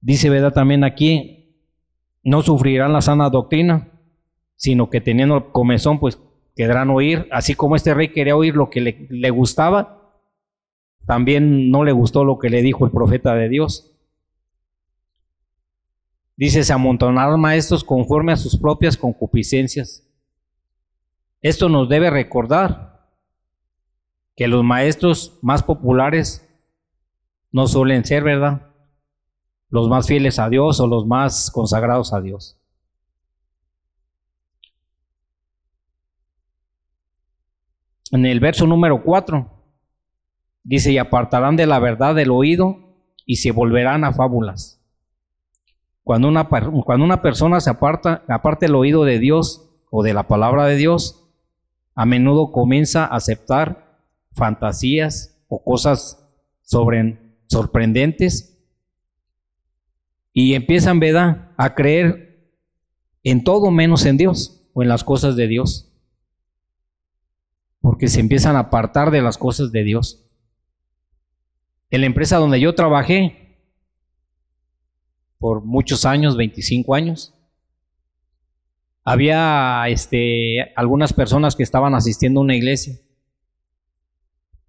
Dice, 0.00 0.28
¿verdad? 0.28 0.52
También 0.52 0.82
aquí, 0.82 1.37
no 2.22 2.42
sufrirán 2.42 2.92
la 2.92 3.00
sana 3.00 3.30
doctrina, 3.30 3.88
sino 4.56 4.90
que 4.90 5.00
teniendo 5.00 5.52
comezón, 5.52 6.00
pues 6.00 6.18
quedarán 6.56 6.90
oír, 6.90 7.28
así 7.30 7.54
como 7.54 7.76
este 7.76 7.94
rey 7.94 8.12
quería 8.12 8.36
oír 8.36 8.56
lo 8.56 8.70
que 8.70 8.80
le, 8.80 9.06
le 9.10 9.30
gustaba, 9.30 9.98
también 11.06 11.70
no 11.70 11.84
le 11.84 11.92
gustó 11.92 12.24
lo 12.24 12.38
que 12.38 12.50
le 12.50 12.62
dijo 12.62 12.84
el 12.84 12.90
profeta 12.90 13.34
de 13.34 13.48
Dios. 13.48 13.94
Dice, 16.36 16.62
se 16.62 16.72
amontonaron 16.72 17.40
maestros 17.40 17.82
conforme 17.82 18.32
a 18.32 18.36
sus 18.36 18.58
propias 18.58 18.96
concupiscencias. 18.96 20.06
Esto 21.40 21.68
nos 21.68 21.88
debe 21.88 22.10
recordar 22.10 23.08
que 24.36 24.46
los 24.46 24.62
maestros 24.62 25.38
más 25.42 25.62
populares 25.62 26.48
no 27.50 27.66
suelen 27.66 28.04
ser, 28.04 28.22
¿verdad? 28.22 28.67
Los 29.70 29.88
más 29.88 30.06
fieles 30.06 30.38
a 30.38 30.48
Dios 30.48 30.80
o 30.80 30.86
los 30.86 31.06
más 31.06 31.50
consagrados 31.50 32.12
a 32.12 32.20
Dios. 32.20 32.58
En 38.10 38.24
el 38.24 38.40
verso 38.40 38.66
número 38.66 39.02
4 39.02 39.50
dice, 40.64 40.92
y 40.92 40.98
apartarán 40.98 41.56
de 41.56 41.66
la 41.66 41.78
verdad 41.78 42.14
del 42.14 42.30
oído 42.30 42.96
y 43.26 43.36
se 43.36 43.52
volverán 43.52 44.04
a 44.04 44.12
fábulas. 44.12 44.80
Cuando 46.02 46.28
una, 46.28 46.48
cuando 46.48 47.04
una 47.04 47.20
persona 47.20 47.60
se 47.60 47.68
aparta, 47.68 48.24
aparte 48.28 48.64
el 48.66 48.74
oído 48.74 49.04
de 49.04 49.18
Dios 49.18 49.68
o 49.90 50.02
de 50.02 50.14
la 50.14 50.26
palabra 50.26 50.64
de 50.64 50.76
Dios, 50.76 51.28
a 51.94 52.06
menudo 52.06 52.50
comienza 52.52 53.04
a 53.04 53.16
aceptar 53.16 53.98
fantasías 54.32 55.44
o 55.48 55.62
cosas 55.62 56.26
sorprendentes 56.62 58.57
y 60.40 60.54
empiezan, 60.54 61.00
¿verdad?, 61.00 61.50
a 61.56 61.74
creer 61.74 62.48
en 63.24 63.42
todo 63.42 63.72
menos 63.72 64.06
en 64.06 64.16
Dios 64.16 64.62
o 64.72 64.84
en 64.84 64.88
las 64.88 65.02
cosas 65.02 65.34
de 65.34 65.48
Dios. 65.48 65.92
Porque 67.80 68.06
se 68.06 68.20
empiezan 68.20 68.54
a 68.54 68.60
apartar 68.60 69.10
de 69.10 69.20
las 69.20 69.36
cosas 69.36 69.72
de 69.72 69.82
Dios. 69.82 70.24
En 71.90 72.02
la 72.02 72.06
empresa 72.06 72.36
donde 72.36 72.60
yo 72.60 72.72
trabajé, 72.76 73.58
por 75.40 75.64
muchos 75.64 76.04
años, 76.04 76.36
25 76.36 76.94
años. 76.94 77.34
Había 79.02 79.88
este, 79.88 80.72
algunas 80.76 81.12
personas 81.12 81.56
que 81.56 81.64
estaban 81.64 81.96
asistiendo 81.96 82.38
a 82.38 82.44
una 82.44 82.54
iglesia. 82.54 82.94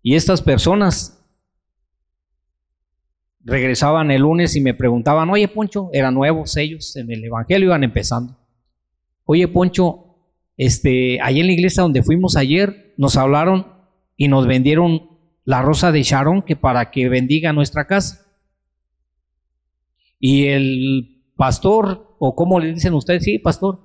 Y 0.01 0.15
estas 0.15 0.41
personas 0.41 1.18
regresaban 3.43 4.11
el 4.11 4.21
lunes 4.21 4.55
y 4.55 4.61
me 4.61 4.73
preguntaban, 4.73 5.29
oye 5.29 5.47
Poncho, 5.47 5.89
eran 5.93 6.13
nuevos 6.13 6.55
ellos 6.57 6.95
en 6.95 7.11
el 7.11 7.23
Evangelio, 7.23 7.67
iban 7.67 7.83
empezando. 7.83 8.37
Oye 9.25 9.47
Poncho, 9.47 10.17
este, 10.57 11.19
ahí 11.21 11.39
en 11.39 11.47
la 11.47 11.53
iglesia 11.53 11.83
donde 11.83 12.03
fuimos 12.03 12.35
ayer, 12.35 12.93
nos 12.97 13.15
hablaron 13.15 13.67
y 14.17 14.27
nos 14.27 14.45
vendieron 14.45 15.09
la 15.45 15.61
rosa 15.61 15.91
de 15.91 16.03
Sharon 16.03 16.41
que 16.41 16.55
para 16.55 16.91
que 16.91 17.09
bendiga 17.09 17.53
nuestra 17.53 17.87
casa. 17.87 18.25
Y 20.19 20.47
el 20.47 21.23
pastor, 21.37 22.15
o 22.19 22.35
como 22.35 22.59
le 22.59 22.73
dicen 22.73 22.93
ustedes, 22.93 23.23
sí, 23.23 23.39
pastor. 23.39 23.79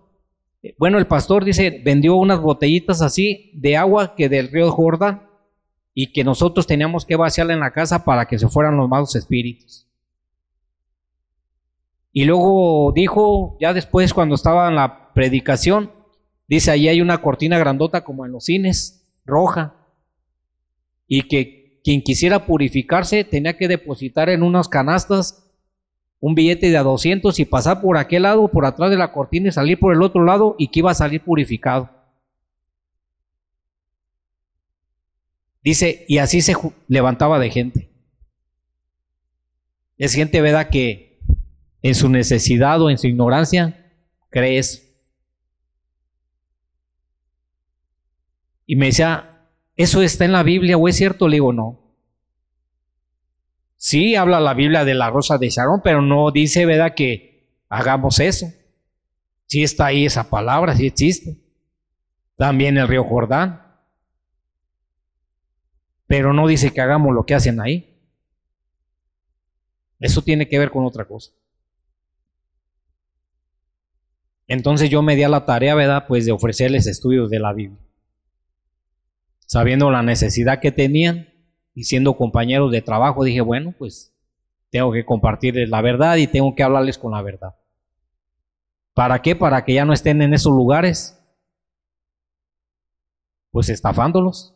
Bueno, 0.78 0.98
el 0.98 1.06
pastor 1.06 1.44
dice, 1.44 1.80
vendió 1.84 2.16
unas 2.16 2.40
botellitas 2.40 3.02
así 3.02 3.52
de 3.54 3.76
agua 3.76 4.16
que 4.16 4.28
del 4.28 4.50
río 4.50 4.70
Jordán 4.72 5.28
y 5.94 6.12
que 6.12 6.24
nosotros 6.24 6.66
teníamos 6.66 7.06
que 7.06 7.16
vaciarla 7.16 7.54
en 7.54 7.60
la 7.60 7.72
casa 7.72 8.04
para 8.04 8.26
que 8.26 8.38
se 8.38 8.48
fueran 8.48 8.76
los 8.76 8.88
malos 8.88 9.14
espíritus. 9.14 9.86
Y 12.12 12.24
luego 12.24 12.92
dijo, 12.94 13.56
ya 13.60 13.72
después 13.72 14.12
cuando 14.12 14.34
estaba 14.34 14.68
en 14.68 14.76
la 14.76 15.12
predicación, 15.14 15.92
dice, 16.48 16.70
allí 16.70 16.88
hay 16.88 17.00
una 17.00 17.18
cortina 17.18 17.58
grandota 17.58 18.04
como 18.04 18.26
en 18.26 18.32
los 18.32 18.44
cines, 18.44 19.06
roja, 19.24 19.74
y 21.06 21.22
que 21.22 21.80
quien 21.84 22.02
quisiera 22.02 22.46
purificarse 22.46 23.24
tenía 23.24 23.56
que 23.56 23.68
depositar 23.68 24.28
en 24.28 24.42
unas 24.42 24.68
canastas 24.68 25.44
un 26.20 26.34
billete 26.34 26.70
de 26.70 26.78
a 26.78 26.82
200 26.82 27.38
y 27.38 27.44
pasar 27.44 27.82
por 27.82 27.98
aquel 27.98 28.22
lado, 28.22 28.48
por 28.48 28.64
atrás 28.64 28.90
de 28.90 28.96
la 28.96 29.12
cortina 29.12 29.48
y 29.48 29.52
salir 29.52 29.78
por 29.78 29.92
el 29.92 30.00
otro 30.00 30.24
lado 30.24 30.56
y 30.58 30.68
que 30.68 30.78
iba 30.78 30.90
a 30.90 30.94
salir 30.94 31.22
purificado. 31.22 31.90
Dice, 35.64 36.04
y 36.06 36.18
así 36.18 36.42
se 36.42 36.54
levantaba 36.88 37.38
de 37.38 37.50
gente. 37.50 37.90
Es 39.96 40.12
gente, 40.12 40.42
¿verdad? 40.42 40.68
Que 40.68 41.20
en 41.80 41.94
su 41.94 42.10
necesidad 42.10 42.82
o 42.82 42.90
en 42.90 42.98
su 42.98 43.06
ignorancia 43.06 43.90
cree 44.28 44.58
eso. 44.58 44.82
Y 48.66 48.76
me 48.76 48.86
decía, 48.86 49.48
¿eso 49.74 50.02
está 50.02 50.26
en 50.26 50.32
la 50.32 50.42
Biblia 50.42 50.76
o 50.76 50.86
es 50.86 50.96
cierto? 50.96 51.28
Le 51.28 51.36
digo, 51.36 51.52
no. 51.54 51.80
Sí 53.76 54.16
habla 54.16 54.40
la 54.40 54.54
Biblia 54.54 54.84
de 54.84 54.94
la 54.94 55.08
rosa 55.10 55.38
de 55.38 55.48
Sharon, 55.48 55.80
pero 55.82 56.02
no 56.02 56.30
dice, 56.30 56.66
¿verdad?, 56.66 56.94
que 56.94 57.58
hagamos 57.70 58.20
eso. 58.20 58.46
Sí 59.46 59.62
está 59.62 59.86
ahí 59.86 60.04
esa 60.04 60.28
palabra, 60.28 60.76
sí 60.76 60.86
existe. 60.86 61.38
También 62.36 62.76
el 62.76 62.88
río 62.88 63.04
Jordán. 63.04 63.63
Pero 66.16 66.32
no 66.32 66.46
dice 66.46 66.72
que 66.72 66.80
hagamos 66.80 67.12
lo 67.12 67.26
que 67.26 67.34
hacen 67.34 67.60
ahí. 67.60 67.92
Eso 69.98 70.22
tiene 70.22 70.48
que 70.48 70.60
ver 70.60 70.70
con 70.70 70.84
otra 70.84 71.06
cosa. 71.06 71.32
Entonces 74.46 74.90
yo 74.90 75.02
me 75.02 75.16
di 75.16 75.24
a 75.24 75.28
la 75.28 75.44
tarea, 75.44 75.74
¿verdad? 75.74 76.04
Pues 76.06 76.24
de 76.24 76.30
ofrecerles 76.30 76.86
estudios 76.86 77.30
de 77.30 77.40
la 77.40 77.52
Biblia. 77.52 77.80
Sabiendo 79.40 79.90
la 79.90 80.04
necesidad 80.04 80.60
que 80.60 80.70
tenían, 80.70 81.30
y 81.74 81.82
siendo 81.82 82.16
compañeros 82.16 82.70
de 82.70 82.80
trabajo 82.80 83.24
dije, 83.24 83.40
bueno, 83.40 83.74
pues 83.76 84.14
tengo 84.70 84.92
que 84.92 85.04
compartirles 85.04 85.68
la 85.68 85.80
verdad 85.80 86.14
y 86.14 86.28
tengo 86.28 86.54
que 86.54 86.62
hablarles 86.62 86.96
con 86.96 87.10
la 87.10 87.22
verdad. 87.22 87.56
¿Para 88.92 89.20
qué? 89.20 89.34
Para 89.34 89.64
que 89.64 89.74
ya 89.74 89.84
no 89.84 89.92
estén 89.92 90.22
en 90.22 90.32
esos 90.32 90.52
lugares, 90.52 91.20
pues 93.50 93.68
estafándolos. 93.68 94.53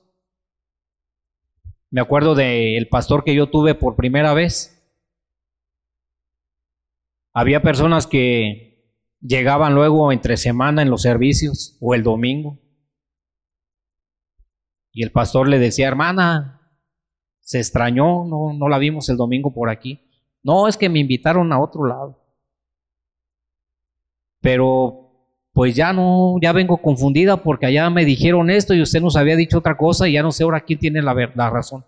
Me 1.91 2.01
acuerdo 2.01 2.35
del 2.35 2.89
pastor 2.89 3.25
que 3.25 3.35
yo 3.35 3.49
tuve 3.49 3.75
por 3.75 3.97
primera 3.97 4.35
vez. 4.35 4.75
Había 7.33 7.63
personas 7.63 8.07
que 8.07 8.69
llegaban 9.21 9.75
luego 9.75 10.13
entre 10.13 10.37
semana 10.37 10.83
en 10.83 10.91
los 10.91 11.03
servicios 11.03 11.79
o 11.81 11.95
el 11.95 12.03
domingo. 12.03 12.59
Y 14.93 15.03
el 15.03 15.13
pastor 15.13 15.49
le 15.49 15.59
decía, 15.59 15.89
hermana, 15.89 16.59
se 17.41 17.59
extrañó, 17.59 18.25
no, 18.27 18.53
no 18.53 18.69
la 18.69 18.79
vimos 18.79 19.09
el 19.09 19.17
domingo 19.17 19.55
por 19.55 19.71
aquí. 19.71 20.11
No, 20.43 20.69
es 20.69 20.77
que 20.77 20.89
me 20.89 20.99
invitaron 20.99 21.53
a 21.53 21.61
otro 21.61 21.87
lado. 21.87 22.23
Pero 24.41 25.08
pues 25.59 25.75
ya 25.75 25.93
no, 25.93 26.37
ya 26.41 26.53
vengo 26.53 26.77
confundida 26.77 27.43
porque 27.43 27.67
allá 27.67 27.91
me 27.91 28.05
dijeron 28.05 28.49
esto 28.49 28.75
y 28.75 28.81
usted 28.81 29.01
nos 29.01 29.17
había 29.17 29.35
dicho 29.35 29.59
otra 29.59 29.77
cosa 29.77 30.07
y 30.07 30.13
ya 30.13 30.23
no 30.23 30.31
sé 30.31 30.45
ahora 30.45 30.61
quién 30.61 30.79
tiene 30.79 31.03
la, 31.03 31.33
la 31.35 31.51
razón. 31.51 31.85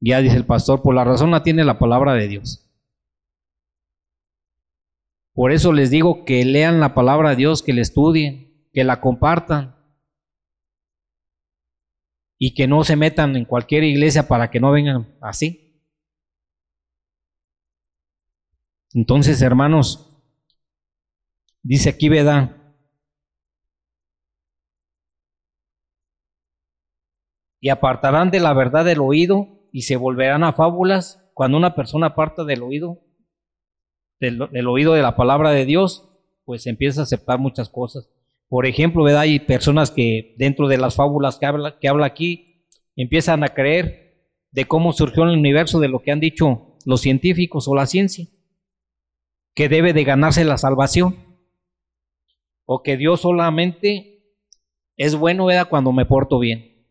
Ya 0.00 0.20
dice 0.20 0.34
el 0.34 0.44
pastor, 0.44 0.82
pues 0.82 0.96
la 0.96 1.04
razón 1.04 1.30
la 1.30 1.44
tiene 1.44 1.62
la 1.62 1.78
palabra 1.78 2.14
de 2.14 2.26
Dios. 2.26 2.68
Por 5.32 5.52
eso 5.52 5.72
les 5.72 5.90
digo 5.90 6.24
que 6.24 6.44
lean 6.44 6.80
la 6.80 6.94
palabra 6.94 7.30
de 7.30 7.36
Dios, 7.36 7.62
que 7.62 7.72
la 7.72 7.82
estudien, 7.82 8.68
que 8.72 8.82
la 8.82 9.00
compartan 9.00 9.76
y 12.40 12.54
que 12.54 12.66
no 12.66 12.82
se 12.82 12.96
metan 12.96 13.36
en 13.36 13.44
cualquier 13.44 13.84
iglesia 13.84 14.26
para 14.26 14.50
que 14.50 14.58
no 14.58 14.72
vengan 14.72 15.16
así. 15.20 15.80
Entonces, 18.94 19.40
hermanos, 19.42 20.09
dice 21.62 21.90
aquí, 21.90 22.08
¿verdad? 22.08 22.56
Y 27.60 27.68
apartarán 27.68 28.30
de 28.30 28.40
la 28.40 28.54
verdad 28.54 28.84
del 28.84 29.00
oído 29.00 29.68
y 29.72 29.82
se 29.82 29.96
volverán 29.96 30.44
a 30.44 30.52
fábulas. 30.52 31.22
Cuando 31.34 31.58
una 31.58 31.74
persona 31.74 32.08
aparta 32.08 32.44
del 32.44 32.62
oído, 32.62 33.00
del, 34.18 34.66
oído 34.66 34.94
de 34.94 35.02
la 35.02 35.16
palabra 35.16 35.50
de 35.50 35.64
Dios, 35.64 36.08
pues 36.44 36.66
empieza 36.66 37.00
a 37.00 37.04
aceptar 37.04 37.38
muchas 37.38 37.68
cosas. 37.68 38.10
Por 38.48 38.66
ejemplo, 38.66 39.04
¿verdad? 39.04 39.22
hay 39.22 39.40
personas 39.40 39.90
que 39.90 40.34
dentro 40.38 40.68
de 40.68 40.78
las 40.78 40.96
fábulas 40.96 41.38
que 41.38 41.46
habla, 41.46 41.78
que 41.78 41.88
habla 41.88 42.06
aquí 42.06 42.66
empiezan 42.96 43.44
a 43.44 43.48
creer 43.48 44.28
de 44.50 44.64
cómo 44.64 44.92
surgió 44.92 45.22
el 45.22 45.38
universo, 45.38 45.80
de 45.80 45.88
lo 45.88 46.00
que 46.00 46.10
han 46.10 46.20
dicho 46.20 46.76
los 46.84 47.00
científicos 47.00 47.68
o 47.68 47.74
la 47.74 47.86
ciencia, 47.86 48.26
que 49.54 49.68
debe 49.68 49.92
de 49.92 50.04
ganarse 50.04 50.44
la 50.44 50.58
salvación. 50.58 51.29
O 52.72 52.84
que 52.84 52.96
Dios 52.96 53.22
solamente 53.22 54.22
es 54.96 55.16
bueno, 55.16 55.46
¿verdad? 55.46 55.68
Cuando 55.68 55.90
me 55.90 56.06
porto 56.06 56.38
bien. 56.38 56.86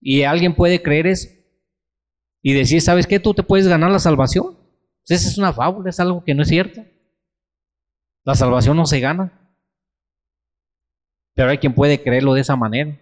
Y 0.00 0.24
alguien 0.24 0.56
puede 0.56 0.82
creer 0.82 1.06
eso 1.06 1.28
y 2.42 2.54
decir, 2.54 2.80
¿sabes 2.80 3.06
qué? 3.06 3.20
Tú 3.20 3.34
te 3.34 3.44
puedes 3.44 3.68
ganar 3.68 3.92
la 3.92 4.00
salvación. 4.00 4.58
Pues 5.06 5.20
esa 5.20 5.28
es 5.28 5.38
una 5.38 5.52
fábula, 5.52 5.90
es 5.90 6.00
algo 6.00 6.24
que 6.24 6.34
no 6.34 6.42
es 6.42 6.48
cierto. 6.48 6.84
La 8.24 8.34
salvación 8.34 8.76
no 8.76 8.84
se 8.84 8.98
gana. 8.98 9.56
Pero 11.34 11.50
hay 11.50 11.58
quien 11.58 11.76
puede 11.76 12.02
creerlo 12.02 12.34
de 12.34 12.40
esa 12.40 12.56
manera. 12.56 13.00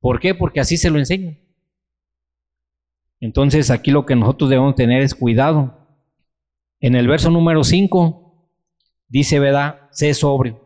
¿Por 0.00 0.18
qué? 0.18 0.34
Porque 0.34 0.58
así 0.58 0.76
se 0.76 0.90
lo 0.90 0.98
enseño. 0.98 1.38
Entonces 3.20 3.70
aquí 3.70 3.92
lo 3.92 4.04
que 4.06 4.16
nosotros 4.16 4.50
debemos 4.50 4.74
tener 4.74 5.02
es 5.02 5.14
cuidado. 5.14 5.86
En 6.80 6.96
el 6.96 7.06
verso 7.06 7.30
número 7.30 7.62
5 7.62 8.50
dice, 9.06 9.38
¿verdad? 9.38 9.88
Sé 9.92 10.12
sobrio. 10.14 10.63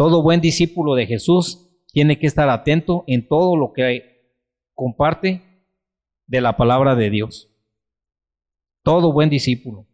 Todo 0.00 0.22
buen 0.22 0.40
discípulo 0.40 0.94
de 0.94 1.06
Jesús 1.06 1.68
tiene 1.92 2.18
que 2.18 2.26
estar 2.26 2.48
atento 2.48 3.04
en 3.06 3.28
todo 3.28 3.54
lo 3.54 3.74
que 3.74 4.32
comparte 4.72 5.42
de 6.26 6.40
la 6.40 6.56
palabra 6.56 6.94
de 6.94 7.10
Dios. 7.10 7.54
Todo 8.82 9.12
buen 9.12 9.28
discípulo. 9.28 9.86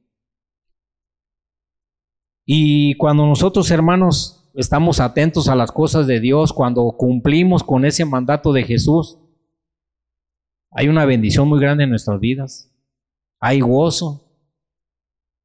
Y 2.44 2.94
cuando 2.98 3.26
nosotros, 3.26 3.68
hermanos, 3.72 4.48
estamos 4.54 5.00
atentos 5.00 5.48
a 5.48 5.56
las 5.56 5.72
cosas 5.72 6.06
de 6.06 6.20
Dios, 6.20 6.52
cuando 6.52 6.88
cumplimos 6.96 7.64
con 7.64 7.84
ese 7.84 8.04
mandato 8.04 8.52
de 8.52 8.62
Jesús, 8.62 9.18
hay 10.70 10.86
una 10.86 11.04
bendición 11.04 11.48
muy 11.48 11.58
grande 11.58 11.82
en 11.82 11.90
nuestras 11.90 12.20
vidas. 12.20 12.72
Hay 13.40 13.58
gozo. 13.58 14.22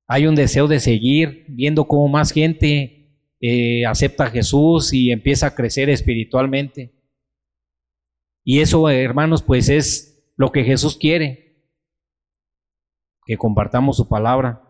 Hay 0.06 0.28
un 0.28 0.36
deseo 0.36 0.68
de 0.68 0.80
seguir 0.80 1.46
viendo 1.50 1.86
cómo 1.86 2.08
más 2.08 2.32
gente 2.32 3.01
eh, 3.42 3.86
acepta 3.88 4.26
a 4.26 4.30
Jesús 4.30 4.94
y 4.94 5.12
empieza 5.12 5.48
a 5.48 5.56
crecer 5.56 5.90
espiritualmente. 5.90 6.94
Y 8.44 8.62
eso, 8.62 8.88
hermanos, 8.90 9.42
pues 9.42 9.68
es 9.68 10.32
lo 10.38 10.52
que 10.52 10.64
Jesús 10.64 10.96
quiere. 10.96 11.66
Que 13.26 13.38
compartamos 13.38 13.98
su 13.98 14.08
palabra. 14.08 14.62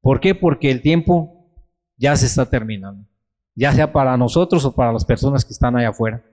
¿Por 0.00 0.20
qué? 0.20 0.34
Porque 0.34 0.70
el 0.70 0.82
tiempo 0.82 1.40
ya 1.96 2.16
se 2.16 2.26
está 2.26 2.48
terminando, 2.48 3.06
ya 3.54 3.72
sea 3.72 3.92
para 3.92 4.16
nosotros 4.16 4.64
o 4.64 4.74
para 4.74 4.92
las 4.92 5.04
personas 5.04 5.44
que 5.44 5.52
están 5.52 5.76
allá 5.76 5.90
afuera. 5.90 6.24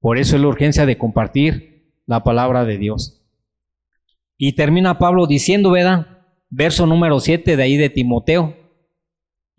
Por 0.00 0.16
eso 0.18 0.36
es 0.36 0.42
la 0.42 0.48
urgencia 0.48 0.86
de 0.86 0.96
compartir 0.96 1.92
la 2.06 2.22
palabra 2.22 2.64
de 2.64 2.78
Dios. 2.78 3.20
Y 4.38 4.54
termina 4.54 4.98
Pablo 4.98 5.26
diciendo, 5.26 5.72
¿verdad? 5.72 6.24
Verso 6.48 6.86
número 6.86 7.20
7 7.20 7.56
de 7.56 7.62
ahí 7.62 7.76
de 7.76 7.90
Timoteo. 7.90 8.59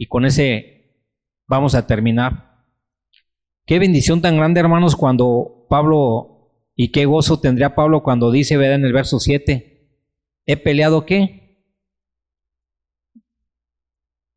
Y 0.01 0.07
con 0.07 0.25
ese 0.25 0.95
vamos 1.47 1.75
a 1.75 1.85
terminar. 1.85 2.65
Qué 3.67 3.77
bendición 3.77 4.19
tan 4.19 4.35
grande, 4.35 4.59
hermanos, 4.59 4.95
cuando 4.95 5.67
Pablo, 5.69 6.55
y 6.75 6.91
qué 6.91 7.05
gozo 7.05 7.39
tendría 7.39 7.75
Pablo 7.75 8.01
cuando 8.01 8.31
dice, 8.31 8.57
¿verdad? 8.57 8.77
En 8.77 8.85
el 8.85 8.93
verso 8.93 9.19
7, 9.19 9.91
¿he 10.47 10.57
peleado 10.57 11.05
qué? 11.05 11.37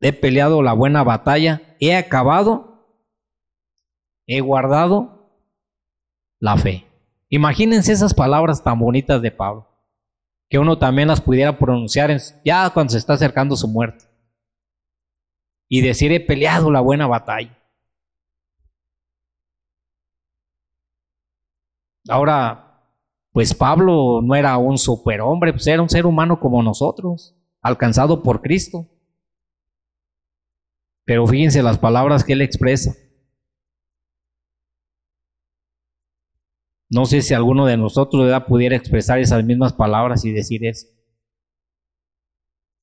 he 0.01 0.13
peleado 0.13 0.61
la 0.61 0.73
buena 0.73 1.03
batalla, 1.03 1.75
he 1.79 1.95
acabado, 1.95 2.85
he 4.27 4.41
guardado 4.41 5.31
la 6.39 6.57
fe. 6.57 6.85
Imagínense 7.29 7.91
esas 7.91 8.13
palabras 8.13 8.63
tan 8.63 8.77
bonitas 8.77 9.19
de 9.19 9.31
Pablo, 9.31 9.67
que 10.47 10.59
uno 10.59 10.77
también 10.77 11.07
las 11.07 11.21
pudiera 11.21 11.57
pronunciar 11.57 12.15
ya 12.43 12.69
cuando 12.69 12.91
se 12.91 12.99
está 12.99 13.13
acercando 13.13 13.55
su 13.55 13.67
muerte. 13.67 14.05
Y 15.67 15.81
decir, 15.81 16.11
he 16.11 16.19
peleado 16.19 16.71
la 16.71 16.81
buena 16.81 17.07
batalla. 17.07 17.57
Ahora, 22.07 22.65
pues 23.31 23.53
Pablo 23.53 24.21
no 24.21 24.35
era 24.35 24.57
un 24.57 24.77
superhombre, 24.77 25.51
pues 25.51 25.67
era 25.67 25.81
un 25.81 25.89
ser 25.89 26.05
humano 26.05 26.39
como 26.39 26.61
nosotros, 26.61 27.35
alcanzado 27.61 28.21
por 28.21 28.41
Cristo. 28.41 28.87
Pero 31.03 31.27
fíjense 31.27 31.61
las 31.61 31.77
palabras 31.77 32.23
que 32.23 32.33
él 32.33 32.41
expresa. 32.41 32.95
No 36.89 37.05
sé 37.05 37.21
si 37.21 37.33
alguno 37.33 37.65
de 37.65 37.77
nosotros 37.77 38.31
pudiera 38.47 38.75
expresar 38.75 39.19
esas 39.19 39.43
mismas 39.43 39.73
palabras 39.73 40.23
y 40.23 40.31
decir 40.31 40.65
eso. 40.65 40.87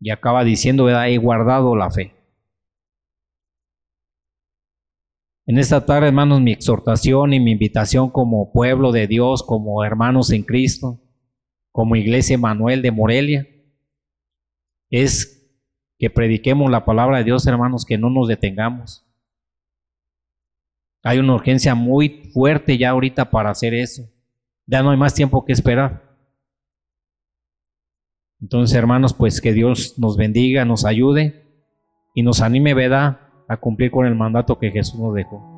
Y 0.01 0.11
acaba 0.11 0.43
diciendo, 0.45 0.89
he 0.91 1.17
guardado 1.19 1.77
la 1.77 1.91
fe. 1.91 2.22
En 5.53 5.59
esta 5.59 5.85
tarde, 5.85 6.09
hermanos, 6.09 6.41
mi 6.41 6.51
exhortación 6.51 7.35
y 7.35 7.39
mi 7.39 7.51
invitación 7.51 8.09
como 8.09 8.55
pueblo 8.55 8.91
de 8.91 9.07
Dios, 9.07 9.43
como 9.43 9.85
hermanos 9.85 10.31
en 10.31 10.45
Cristo, 10.45 10.99
como 11.71 11.95
Iglesia 11.95 12.39
Manuel 12.39 12.81
de 12.81 12.91
Morelia, 12.91 13.47
es 14.89 15.55
que 15.99 16.09
prediquemos 16.09 16.71
la 16.71 16.87
palabra 16.87 17.19
de 17.19 17.25
Dios, 17.25 17.47
hermanos, 17.47 17.85
que 17.85 17.99
no 17.99 18.09
nos 18.09 18.29
detengamos. 18.29 19.07
Hay 21.03 21.19
una 21.19 21.35
urgencia 21.35 21.75
muy 21.75 22.31
fuerte 22.33 22.79
ya 22.79 22.89
ahorita 22.89 23.31
para 23.31 23.51
hacer 23.51 23.75
eso. 23.75 24.11
Ya 24.65 24.83
no 24.83 24.91
hay 24.91 24.97
más 24.97 25.13
tiempo 25.13 25.45
que 25.45 25.53
esperar. 25.53 26.17
Entonces, 28.41 28.75
hermanos, 28.75 29.13
pues 29.13 29.43
que 29.43 29.53
Dios 29.53 29.99
nos 29.99 30.17
bendiga, 30.17 30.65
nos 30.65 30.87
ayude 30.87 31.45
y 32.15 32.23
nos 32.23 32.41
anime, 32.41 32.73
¿verdad?, 32.73 33.32
a 33.53 33.57
cumplir 33.59 33.91
con 33.91 34.07
el 34.07 34.15
mandato 34.15 34.59
que 34.59 34.71
Jesús 34.71 34.99
nos 34.99 35.15
dejó. 35.15 35.52